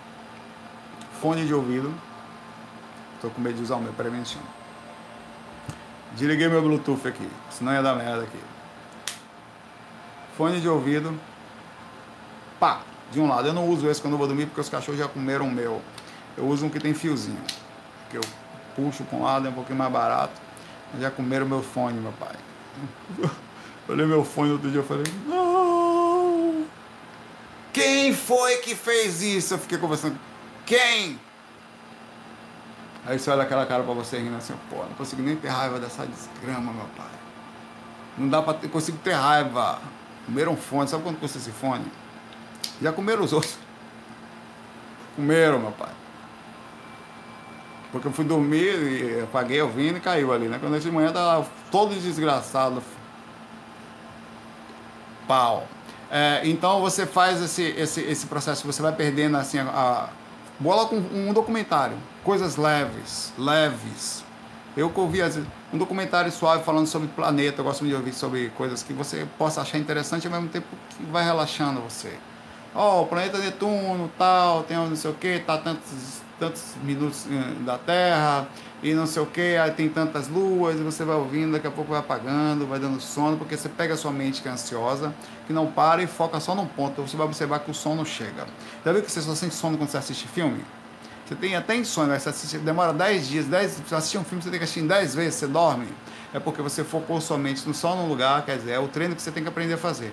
[1.21, 1.93] fone de ouvido.
[3.15, 4.11] Estou com medo de usar o meu, peraí,
[6.13, 8.39] Desliguei meu Bluetooth aqui, senão ia dar merda aqui.
[10.35, 11.19] Fone de ouvido.
[12.59, 12.81] Pá,
[13.11, 13.47] de um lado.
[13.47, 15.81] Eu não uso esse quando eu vou dormir porque os cachorros já comeram o meu.
[16.37, 17.41] Eu uso um que tem fiozinho.
[18.09, 18.21] Que eu
[18.75, 20.33] puxo para um lado, é um pouquinho mais barato.
[20.99, 22.35] Já comeram meu fone, meu pai.
[23.87, 26.65] Olhei meu fone outro dia e falei, não!
[27.73, 29.53] Quem foi que fez isso?
[29.53, 30.17] Eu fiquei conversando.
[30.65, 31.19] Quem?
[33.05, 35.79] Aí você olha aquela cara pra você rindo assim, pô, não consigo nem ter raiva
[35.79, 37.07] dessa desgrama, meu pai.
[38.17, 39.79] Não dá pra ter, consigo ter raiva.
[40.25, 41.85] Comeram fone, sabe quanto custa esse fone?
[42.81, 43.57] Já comeram os outros.
[45.15, 45.91] Comeram, meu pai.
[47.91, 50.59] Porque eu fui dormir e apaguei ouvindo e caiu ali, né?
[50.59, 52.83] Quando eu de manhã tava todo desgraçado.
[55.27, 55.67] Pau.
[56.11, 60.09] É, então você faz esse, esse, esse processo, você vai perdendo assim a,
[60.59, 64.25] Bola com um documentário, coisas leves, leves.
[64.75, 65.19] Eu que ouvi
[65.71, 69.61] um documentário suave falando sobre planeta, eu gosto de ouvir sobre coisas que você possa
[69.61, 72.13] achar interessante ao mesmo tempo que vai relaxando você.
[72.75, 77.25] Ó, oh, o planeta Netuno, tal, tem não sei o que, tá tantos, tantos minutos
[77.29, 78.47] eh, da Terra,
[78.81, 81.71] e não sei o que, aí tem tantas luas, e você vai ouvindo, daqui a
[81.71, 85.13] pouco vai apagando, vai dando sono, porque você pega a sua mente que é ansiosa,
[85.45, 88.45] que não para e foca só num ponto, você vai observar que o sono chega.
[88.85, 90.63] Já viu que você só sente sono quando você assiste filme?
[91.25, 94.49] Você tem até insônia, você assiste, demora 10 dias, 10, você assiste um filme, você
[94.49, 95.87] tem que assistir 10 vezes, você dorme.
[96.33, 99.21] É porque você focou sua mente só num lugar, quer dizer, é o treino que
[99.21, 100.11] você tem que aprender a fazer.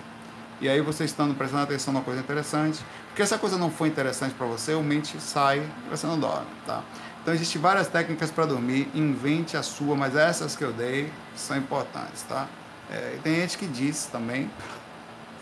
[0.59, 3.85] E aí você estando prestando atenção numa coisa interessante, porque se a coisa não for
[3.85, 6.83] interessante para você, o mente sai e você não dorme, tá?
[7.21, 11.57] Então existem várias técnicas para dormir, invente a sua, mas essas que eu dei são
[11.57, 12.47] importantes, tá?
[12.89, 14.49] É, tem gente que diz também,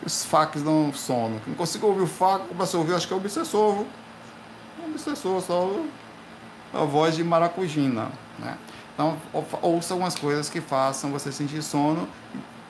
[0.03, 1.39] os facs dão sono.
[1.45, 3.86] Não consigo ouvir o fac, começa a ouvir, acho que é o obsessor.
[4.80, 5.80] O obsessor, só
[6.74, 8.11] a voz de maracujina.
[8.39, 8.57] Né?
[8.93, 9.18] Então,
[9.61, 12.07] ouça algumas coisas que façam você sentir sono.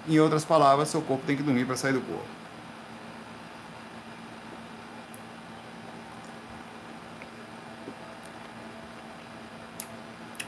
[0.07, 2.34] Em outras palavras, seu corpo tem que dormir para sair do corpo.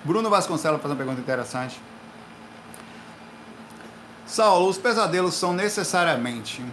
[0.07, 1.81] Bruno Vasconcelos faz uma pergunta interessante.
[4.25, 6.63] Saulo, os pesadelos são necessariamente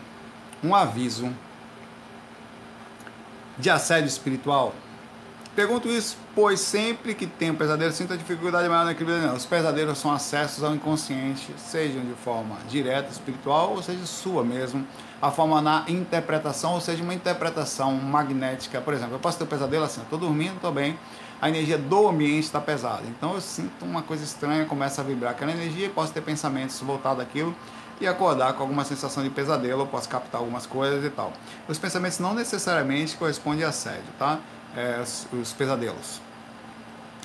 [0.62, 1.34] um aviso
[3.58, 4.72] de assédio espiritual?
[5.56, 9.32] Pergunto isso, pois sempre que tenho pesadelo, sinto a dificuldade maior na equilíbrio.
[9.32, 14.86] Os pesadelos são acessos ao inconsciente, sejam de forma direta, espiritual, ou seja, sua mesmo.
[15.20, 18.80] A forma na interpretação, ou seja, uma interpretação magnética.
[18.80, 20.96] Por exemplo, eu posso ter um pesadelo assim, estou dormindo, estou bem,
[21.44, 23.02] a energia do ambiente está pesada.
[23.06, 27.22] Então eu sinto uma coisa estranha, começa a vibrar aquela energia, posso ter pensamentos voltados
[27.22, 27.54] àquilo
[28.00, 31.34] e acordar com alguma sensação de pesadelo, eu posso captar algumas coisas e tal.
[31.68, 34.38] Os pensamentos não necessariamente correspondem a assédio, tá?
[34.74, 36.18] É, os, os, pesadelos.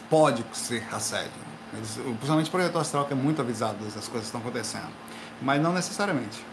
[0.10, 1.32] Pode ser assédio.
[1.74, 4.90] Eles, principalmente o projeto astral que é muito avisado das coisas que estão acontecendo.
[5.42, 6.44] Mas não necessariamente.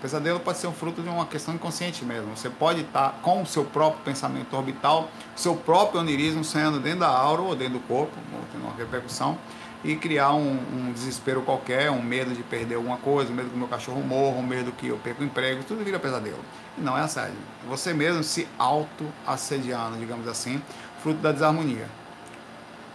[0.00, 2.36] Pesadelo pode ser um fruto de uma questão inconsciente mesmo.
[2.36, 7.08] Você pode estar com o seu próprio pensamento orbital, seu próprio onirismo saindo dentro da
[7.08, 8.12] aura ou dentro do corpo,
[8.52, 9.36] tendo uma repercussão,
[9.82, 13.54] e criar um, um, desespero qualquer, um medo de perder alguma coisa, um medo que
[13.54, 16.40] o meu cachorro morra, um medo que eu perca o emprego, tudo vira pesadelo.
[16.76, 17.36] E não é assédio.
[17.68, 20.62] Você mesmo se auto-assediando, digamos assim,
[21.02, 21.88] fruto da desarmonia.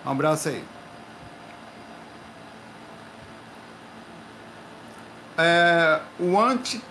[0.06, 0.64] Um abraço aí.
[5.38, 6.82] É, o anti,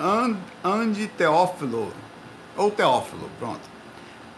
[0.00, 1.92] and, Andy Teófilo,
[2.56, 3.60] ou Teófilo, pronto.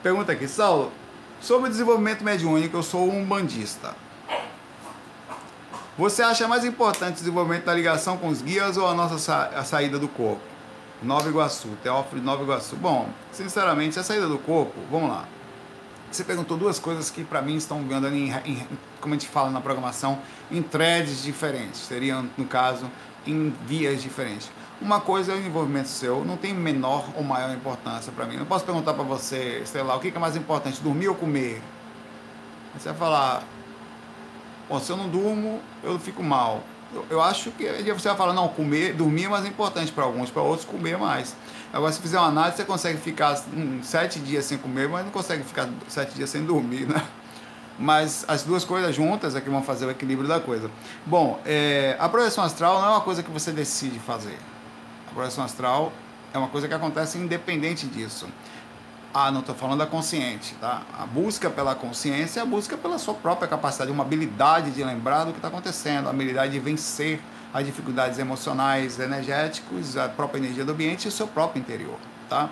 [0.03, 0.93] Pergunta aqui, Saulo,
[1.41, 3.95] sobre o desenvolvimento mediúnico, eu sou um bandista.
[5.97, 9.51] Você acha mais importante o desenvolvimento da ligação com os guias ou a nossa sa
[9.55, 10.41] a saída do corpo?
[11.03, 12.77] Nova Iguaçu, Teófilo de Nova Iguaçu.
[12.77, 15.27] Bom, sinceramente, a saída do corpo, vamos lá.
[16.11, 18.67] Você perguntou duas coisas que para mim estão andando em, em,
[19.01, 20.19] como a gente fala na programação,
[20.51, 21.81] em threads diferentes.
[21.81, 22.91] Seriam, no caso,
[23.27, 24.51] em vias diferentes.
[24.83, 28.37] Uma coisa é o envolvimento seu, não tem menor ou maior importância para mim.
[28.37, 31.63] Não posso perguntar para você, sei lá, o que é mais importante, dormir ou comer?
[32.75, 33.45] Você vai falar,
[34.73, 36.63] Bom, se eu não durmo, eu fico mal.
[36.95, 40.31] Eu, eu acho que você vai falar, não, comer, dormir é mais importante para alguns,
[40.31, 41.37] para outros comer mais.
[41.71, 45.13] Agora, se fizer uma análise, você consegue ficar hum, sete dias sem comer, mas não
[45.13, 47.03] consegue ficar sete dias sem dormir, né?
[47.79, 50.71] mas as duas coisas juntas é que vão fazer o equilíbrio da coisa.
[51.05, 54.39] Bom, é, a projeção astral não é uma coisa que você decide fazer.
[55.13, 55.93] Projeção astral
[56.33, 58.27] é uma coisa que acontece independente disso.
[59.15, 60.83] Ah, não estou falando da consciente, tá?
[60.99, 65.25] A busca pela consciência é a busca pela sua própria capacidade, uma habilidade de lembrar
[65.25, 67.21] do que está acontecendo, a habilidade de vencer
[67.53, 71.99] as dificuldades emocionais, energéticos, a própria energia do ambiente e o seu próprio interior,
[72.29, 72.49] tá?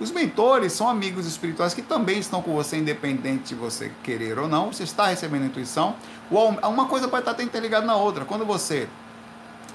[0.00, 4.48] Os mentores são amigos espirituais que também estão com você, independente de você querer ou
[4.48, 4.72] não.
[4.72, 5.96] Você está recebendo intuição.
[6.30, 8.24] Uma coisa pode estar interligada na outra.
[8.24, 8.88] Quando você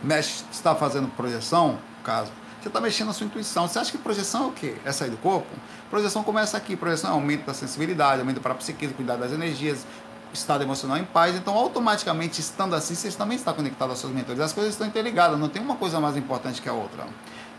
[0.02, 2.32] mexe, está fazendo projeção, caso,
[2.64, 3.68] você está mexendo na sua intuição.
[3.68, 4.76] Você acha que projeção é o quê?
[4.86, 5.50] É sair do corpo?
[5.90, 6.78] Projeção começa aqui.
[6.78, 9.86] Projeção é aumento da sensibilidade, aumento para psiquismo, cuidar das energias,
[10.32, 11.36] estado emocional em paz.
[11.36, 14.40] Então, automaticamente, estando assim, você também está conectado aos seus mentores.
[14.40, 15.38] As coisas estão interligadas.
[15.38, 17.06] Não tem uma coisa mais importante que a outra.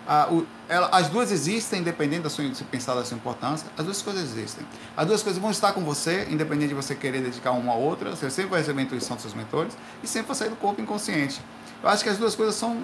[0.09, 3.85] Ah, o, ela, as duas existem, independente da sua, se pensar da sua importância, as
[3.85, 4.67] duas coisas existem.
[4.97, 8.11] As duas coisas vão estar com você, independente de você querer dedicar uma a outra,
[8.11, 10.81] você sempre vai receber a intuição dos seus mentores e sempre vai sair do corpo
[10.81, 11.41] inconsciente.
[11.83, 12.83] Eu acho que as duas coisas são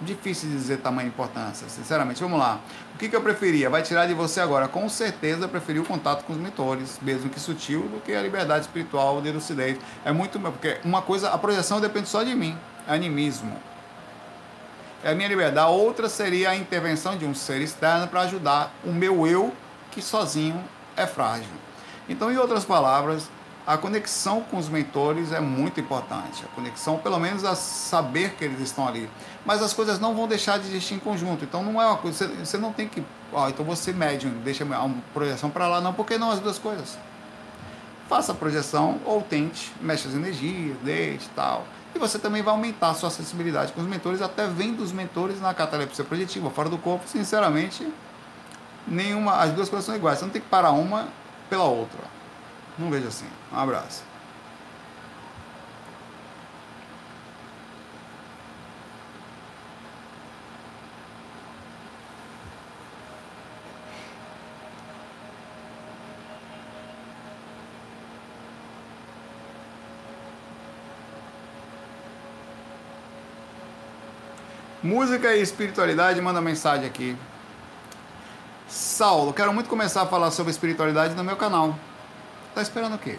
[0.00, 2.20] difíceis de dizer tamanho importância, sinceramente.
[2.22, 2.60] Vamos lá.
[2.94, 3.68] O que, que eu preferia?
[3.68, 4.68] Vai tirar de você agora.
[4.68, 8.22] Com certeza eu preferi o contato com os mentores, mesmo que sutil, do que a
[8.22, 9.78] liberdade espiritual de lucidez.
[10.04, 10.38] É muito.
[10.38, 12.56] Porque uma coisa, a projeção depende só de mim.
[12.86, 13.56] É animismo
[15.02, 15.70] é a minha liberdade.
[15.70, 19.52] outra seria a intervenção de um ser externo para ajudar o meu eu,
[19.90, 20.62] que sozinho
[20.96, 21.48] é frágil.
[22.08, 23.30] Então, em outras palavras,
[23.66, 26.44] a conexão com os mentores é muito importante.
[26.44, 29.08] A conexão, pelo menos, a saber que eles estão ali.
[29.48, 31.42] Mas as coisas não vão deixar de existir em conjunto.
[31.42, 32.28] Então, não é uma coisa.
[32.28, 33.02] Você, não tem que.
[33.32, 35.80] Ó, então você médium, deixa a projeção para lá.
[35.80, 36.98] Não, porque não as duas coisas.
[38.10, 42.90] Faça a projeção ou tente, mexe as energias, deixe tal e você também vai aumentar
[42.90, 46.78] a sua sensibilidade com os mentores, até vendo os mentores na catalepsia projetiva, fora do
[46.78, 47.90] corpo, sinceramente,
[48.86, 50.18] nenhuma, as duas coisas são iguais.
[50.18, 51.08] Você não tem que parar uma
[51.48, 52.00] pela outra.
[52.78, 53.26] Não vejo assim.
[53.52, 54.04] Um abraço.
[74.88, 77.14] Música e espiritualidade, manda mensagem aqui.
[78.66, 81.78] Saulo, quero muito começar a falar sobre espiritualidade no meu canal.
[82.54, 83.18] Tá esperando o quê?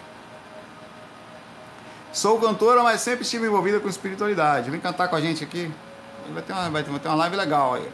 [2.12, 4.72] Sou cantora, mas sempre estive envolvida com espiritualidade.
[4.72, 5.72] Vem cantar com a gente aqui.
[6.34, 7.92] Vai ter uma, vai ter uma live legal aí.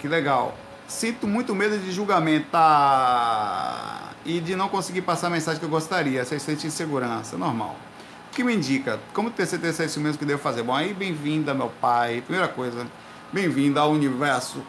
[0.00, 0.56] Que legal.
[0.88, 4.10] Sinto muito medo de julgamento tá?
[4.24, 6.24] e de não conseguir passar a mensagem que eu gostaria.
[6.24, 7.76] Você sente insegurança, normal.
[8.38, 9.00] Que me indica?
[9.12, 10.62] Como ter certeza é isso mesmo que devo fazer?
[10.62, 12.20] Bom, aí bem-vinda, meu pai.
[12.20, 12.86] Primeira coisa,
[13.32, 14.62] bem-vinda ao universo,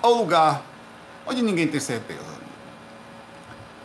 [0.00, 0.62] ao lugar
[1.26, 2.24] onde ninguém tem certeza.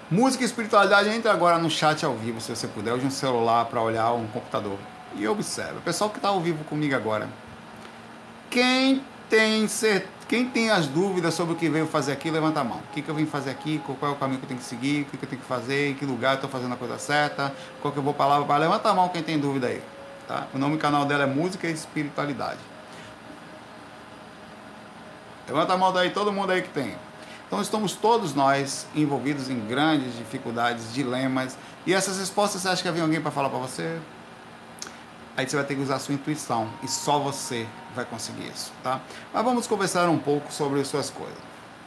[0.10, 2.94] Música e espiritualidade, entra agora no chat ao vivo, se você puder.
[2.94, 4.80] Use um celular para olhar um computador.
[5.18, 5.80] E observe.
[5.80, 7.28] O pessoal que está ao vivo comigo agora.
[8.50, 12.64] Quem tem certeza quem tem as dúvidas sobre o que veio fazer aqui, levanta a
[12.64, 12.78] mão.
[12.78, 14.66] O que, que eu vim fazer aqui, qual é o caminho que eu tenho que
[14.66, 16.78] seguir, o que, que eu tenho que fazer, em que lugar eu estou fazendo a
[16.78, 17.52] coisa certa,
[17.82, 19.82] qual que eu vou palavra para levanta a mão quem tem dúvida aí.
[20.28, 20.46] Tá?
[20.54, 22.60] O nome do canal dela é Música e Espiritualidade.
[25.48, 26.96] Levanta a mão daí, todo mundo aí que tem.
[27.48, 31.58] Então estamos todos nós envolvidos em grandes dificuldades, dilemas.
[31.88, 34.00] E essas respostas, você acha que havia alguém para falar para você?
[35.36, 37.66] Aí você vai ter que usar a sua intuição e só você
[38.00, 39.02] vai conseguir isso, tá?
[39.34, 41.38] Mas vamos conversar um pouco sobre as suas coisas.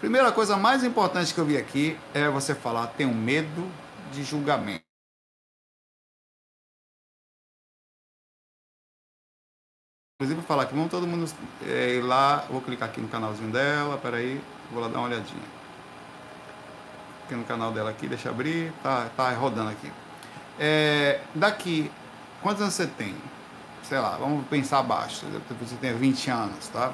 [0.00, 3.70] Primeira coisa mais importante que eu vi aqui é você falar tenho medo
[4.12, 4.82] de julgamento.
[10.20, 11.28] Inclusive falar que vamos todo mundo
[11.66, 14.40] é, ir lá, vou clicar aqui no canalzinho dela, peraí,
[14.70, 15.42] vou lá dar uma olhadinha.
[17.24, 19.90] Aqui no canal dela aqui, deixa abrir, tá, tá rodando aqui.
[20.60, 21.90] É, daqui,
[22.40, 23.16] quantos anos você tem?
[23.82, 25.26] Sei lá, vamos pensar abaixo,
[25.60, 26.92] você tem 20 anos, tá?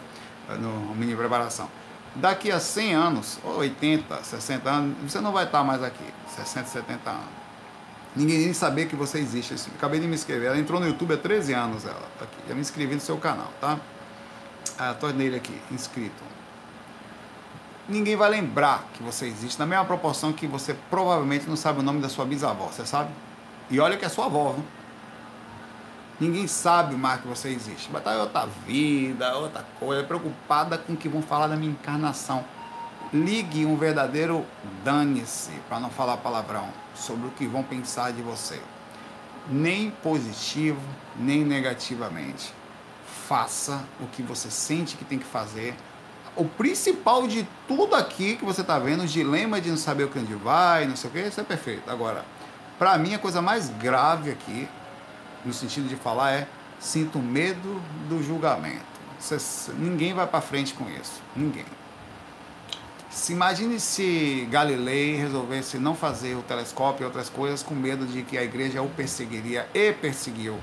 [0.58, 1.68] No mini preparação.
[2.14, 6.68] Daqui a 100 anos, ou 80, 60 anos, você não vai estar mais aqui, 60,
[6.68, 7.24] 70 anos.
[8.16, 9.54] Ninguém nem saber que você existe.
[9.76, 10.48] Acabei de me inscrever.
[10.48, 12.08] Ela entrou no YouTube há 13 anos, ela.
[12.18, 12.36] Tá aqui.
[12.48, 13.78] Já me inscrevi no seu canal, tá?
[14.78, 16.24] Ah, tô nele aqui, inscrito.
[17.88, 21.82] Ninguém vai lembrar que você existe, na mesma proporção que você provavelmente não sabe o
[21.82, 23.10] nome da sua bisavó, você sabe?
[23.70, 24.64] E olha que é sua avó, viu?
[26.20, 27.90] Ninguém sabe mais que você existe.
[27.92, 31.70] Vai estar em outra vida, outra coisa, preocupada com o que vão falar da minha
[31.70, 32.44] encarnação.
[33.12, 34.44] Ligue um verdadeiro
[34.84, 38.60] dane-se, para não falar palavrão, sobre o que vão pensar de você.
[39.48, 40.80] Nem positivo,
[41.16, 42.52] nem negativamente.
[43.28, 45.74] Faça o que você sente que tem que fazer.
[46.34, 50.08] O principal de tudo aqui que você está vendo, o dilema de não saber o
[50.08, 51.88] que onde vai, não sei o que, isso é perfeito.
[51.88, 52.24] Agora,
[52.76, 54.68] para mim, a coisa mais grave aqui
[55.48, 56.46] no sentido de falar é
[56.78, 58.84] sinto medo do julgamento.
[59.18, 61.64] Você, ninguém vai para frente com isso, ninguém.
[63.10, 68.22] Se imagine se Galilei resolvesse não fazer o telescópio e outras coisas com medo de
[68.22, 70.56] que a igreja o perseguiria e perseguiu.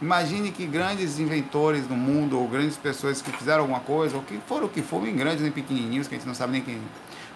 [0.00, 4.38] Imagine que grandes inventores no mundo, ou grandes pessoas que fizeram alguma coisa, ou que
[4.46, 6.80] foram o que foram, em grandes nem pequenininhos, que a gente não sabe nem quem.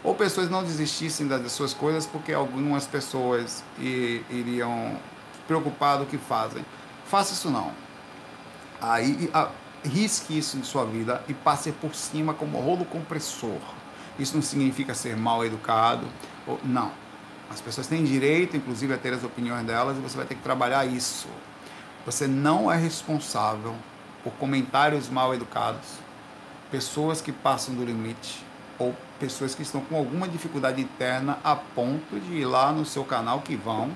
[0.03, 4.97] Ou pessoas não desistissem das suas coisas porque algumas pessoas iriam
[5.51, 6.65] preocupado o que fazem.
[7.07, 7.73] Faça isso não.
[8.81, 9.49] Aí a,
[9.85, 13.59] risque isso de sua vida e passe por cima como rolo compressor.
[14.17, 16.07] Isso não significa ser mal educado.
[16.47, 16.93] Ou, não.
[17.51, 20.43] As pessoas têm direito, inclusive, a ter as opiniões delas e você vai ter que
[20.43, 21.27] trabalhar isso.
[22.07, 23.75] Você não é responsável
[24.23, 25.99] por comentários mal educados,
[26.71, 28.45] pessoas que passam do limite
[28.79, 33.05] ou pessoas que estão com alguma dificuldade interna a ponto de ir lá no seu
[33.05, 33.91] canal que vão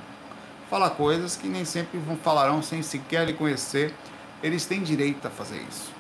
[0.69, 3.95] falar coisas que nem sempre vão falarão sem sequer lhe conhecer.
[4.43, 5.93] Eles têm direito a fazer isso.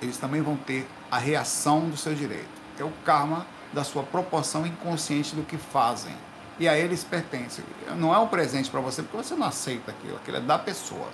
[0.00, 2.48] Eles também vão ter a reação do seu direito.
[2.78, 6.14] É o karma da sua proporção inconsciente do que fazem.
[6.58, 7.62] E a eles pertence.
[7.96, 10.16] Não é um presente para você porque você não aceita aquilo.
[10.16, 11.08] Aquilo é da pessoa.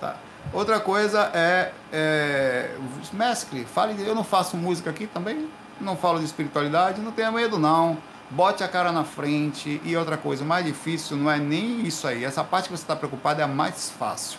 [0.00, 0.16] Tá?
[0.52, 2.76] Outra coisa é, é
[3.12, 7.58] mescle, fale, eu não faço música aqui também, não falo de espiritualidade, não tenha medo
[7.58, 7.98] não
[8.30, 9.80] bote a cara na frente.
[9.84, 12.24] E outra coisa, o mais difícil não é nem isso aí.
[12.24, 14.38] Essa parte que você está preocupado é a mais fácil.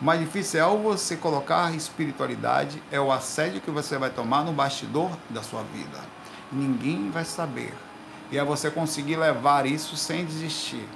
[0.00, 4.08] O mais difícil é ao você colocar a espiritualidade, é o assédio que você vai
[4.08, 5.98] tomar no bastidor da sua vida.
[6.50, 7.74] Ninguém vai saber.
[8.32, 10.88] E é você conseguir levar isso sem desistir.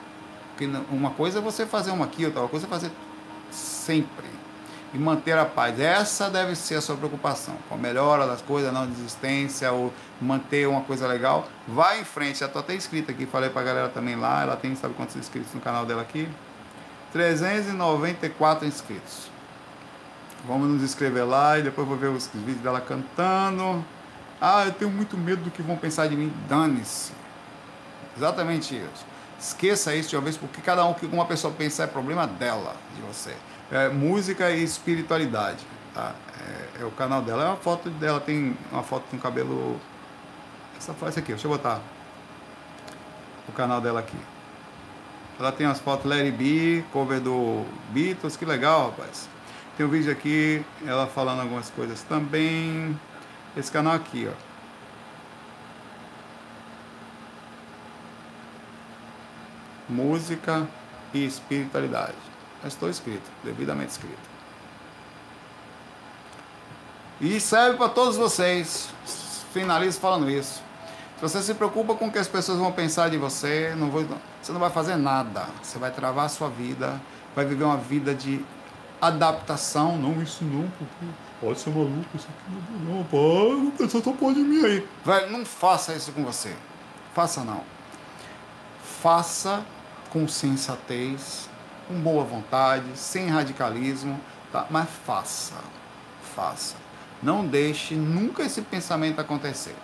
[0.51, 2.91] Porque uma coisa é você fazer uma aqui, outra coisa é fazer
[3.51, 4.44] sempre
[4.95, 5.79] e manter a paz.
[5.81, 7.57] Essa deve ser a sua preocupação.
[7.69, 11.49] Com a melhora das coisas, não desistência, ou manter uma coisa legal.
[11.67, 12.39] Vai em frente.
[12.39, 14.43] Já estou até inscrito aqui, falei para a galera também lá.
[14.43, 16.29] Ela tem, sabe quantos inscritos no canal dela aqui?
[17.13, 19.29] 394 inscritos.
[20.47, 23.85] Vamos nos inscrever lá e depois vou ver os vídeos dela cantando.
[24.41, 26.33] Ah, eu tenho muito medo do que vão pensar de mim.
[26.49, 27.13] Dane-se.
[28.17, 29.05] Exatamente isso.
[29.41, 32.77] Esqueça isso de uma vez, porque cada um que uma pessoa pensar é problema dela,
[32.95, 33.35] de você
[33.71, 35.65] é, música e espiritualidade.
[35.93, 36.15] Tá?
[36.41, 37.45] É, é, o canal dela.
[37.45, 39.81] É uma foto dela, tem uma foto com cabelo.
[40.77, 41.81] Essa foto aqui, deixa eu botar.
[43.49, 44.19] O canal dela aqui.
[45.39, 49.29] Ela tem umas fotos Larry B, cover do Beatles, que legal, rapaz.
[49.77, 52.99] Tem um vídeo aqui, ela falando algumas coisas também.
[53.57, 54.55] Esse canal aqui, ó.
[59.89, 60.67] Música
[61.13, 62.34] e espiritualidade.
[62.65, 64.35] Estou escrito, devidamente escrito.
[67.21, 68.89] E serve para todos vocês.
[69.53, 70.63] Finalizo falando isso.
[71.17, 74.05] Se você se preocupa com o que as pessoas vão pensar de você, não vou,
[74.43, 75.47] você não vai fazer nada.
[75.63, 77.01] Você vai travar a sua vida,
[77.35, 78.45] vai viver uma vida de
[79.01, 79.97] adaptação.
[79.97, 81.07] Não, isso não, porque
[81.41, 84.89] pode ser maluco, isso aqui não, não, pá, pessoa só pode mim aí.
[85.05, 86.55] Vai, não faça isso com você.
[87.15, 87.63] Faça não.
[89.01, 89.65] Faça
[90.11, 91.49] com sensatez,
[91.87, 94.21] com boa vontade, sem radicalismo,
[94.53, 94.67] tá?
[94.71, 95.55] mas faça.
[96.35, 96.77] Faça.
[97.23, 99.75] Não deixe nunca esse pensamento acontecer.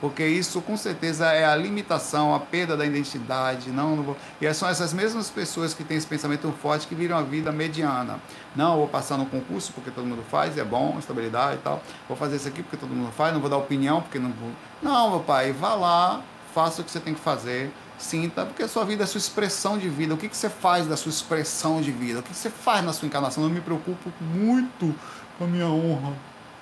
[0.00, 3.70] Porque isso com certeza é a limitação, a perda da identidade.
[3.70, 4.16] Não, não vou...
[4.40, 8.20] E são essas mesmas pessoas que têm esse pensamento forte que viram a vida mediana.
[8.54, 11.82] Não, vou passar no concurso porque todo mundo faz, é bom, estabilidade e tal.
[12.06, 14.50] Vou fazer isso aqui porque todo mundo faz, não vou dar opinião porque não vou.
[14.82, 16.22] Não, meu pai, vá lá,
[16.54, 19.18] faça o que você tem que fazer, sinta, porque a sua vida é a sua
[19.18, 20.14] expressão de vida.
[20.14, 22.20] O que, que você faz da sua expressão de vida?
[22.20, 23.44] O que, que você faz na sua encarnação?
[23.44, 24.94] Eu me preocupo muito
[25.38, 26.14] com a minha honra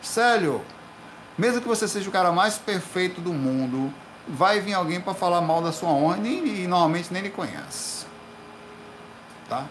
[0.05, 0.61] Sério,
[1.37, 3.93] mesmo que você seja o cara mais perfeito do mundo,
[4.29, 8.07] vai vir alguém para falar mal da sua honra e, normalmente nem lhe conhece.
[9.49, 9.65] Tá?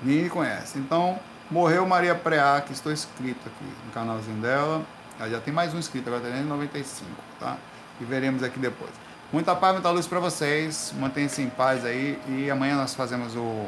[0.00, 0.78] Nem lhe conhece.
[0.78, 1.18] Então,
[1.50, 4.86] morreu Maria Preá, que estou inscrito aqui no canalzinho dela.
[5.18, 7.10] Ela já tem mais um inscrito, agora tem 95,
[7.40, 7.56] tá?
[8.00, 8.92] E veremos aqui depois.
[9.32, 10.94] Muita paz, muita luz para vocês.
[10.96, 12.18] Mantenham-se em paz aí.
[12.28, 13.66] E amanhã nós fazemos o,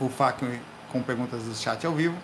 [0.00, 0.60] o FAQ
[0.92, 2.16] com perguntas do chat ao vivo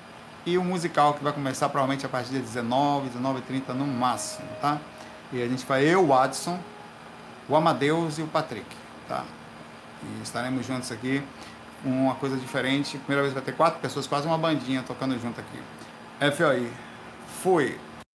[0.47, 4.79] e o musical que vai começar provavelmente a partir de 19, 19h30 no máximo, tá?
[5.33, 6.59] E a gente vai eu, o Adson,
[7.49, 8.67] o Amadeus e o Patrick,
[9.09, 9.25] tá?
[10.03, 11.23] E estaremos juntos aqui,
[11.85, 12.97] uma coisa diferente.
[12.99, 16.33] Primeira vez vai ter quatro pessoas, quase uma bandinha tocando junto aqui.
[16.37, 16.71] FOI,
[17.43, 17.90] fui!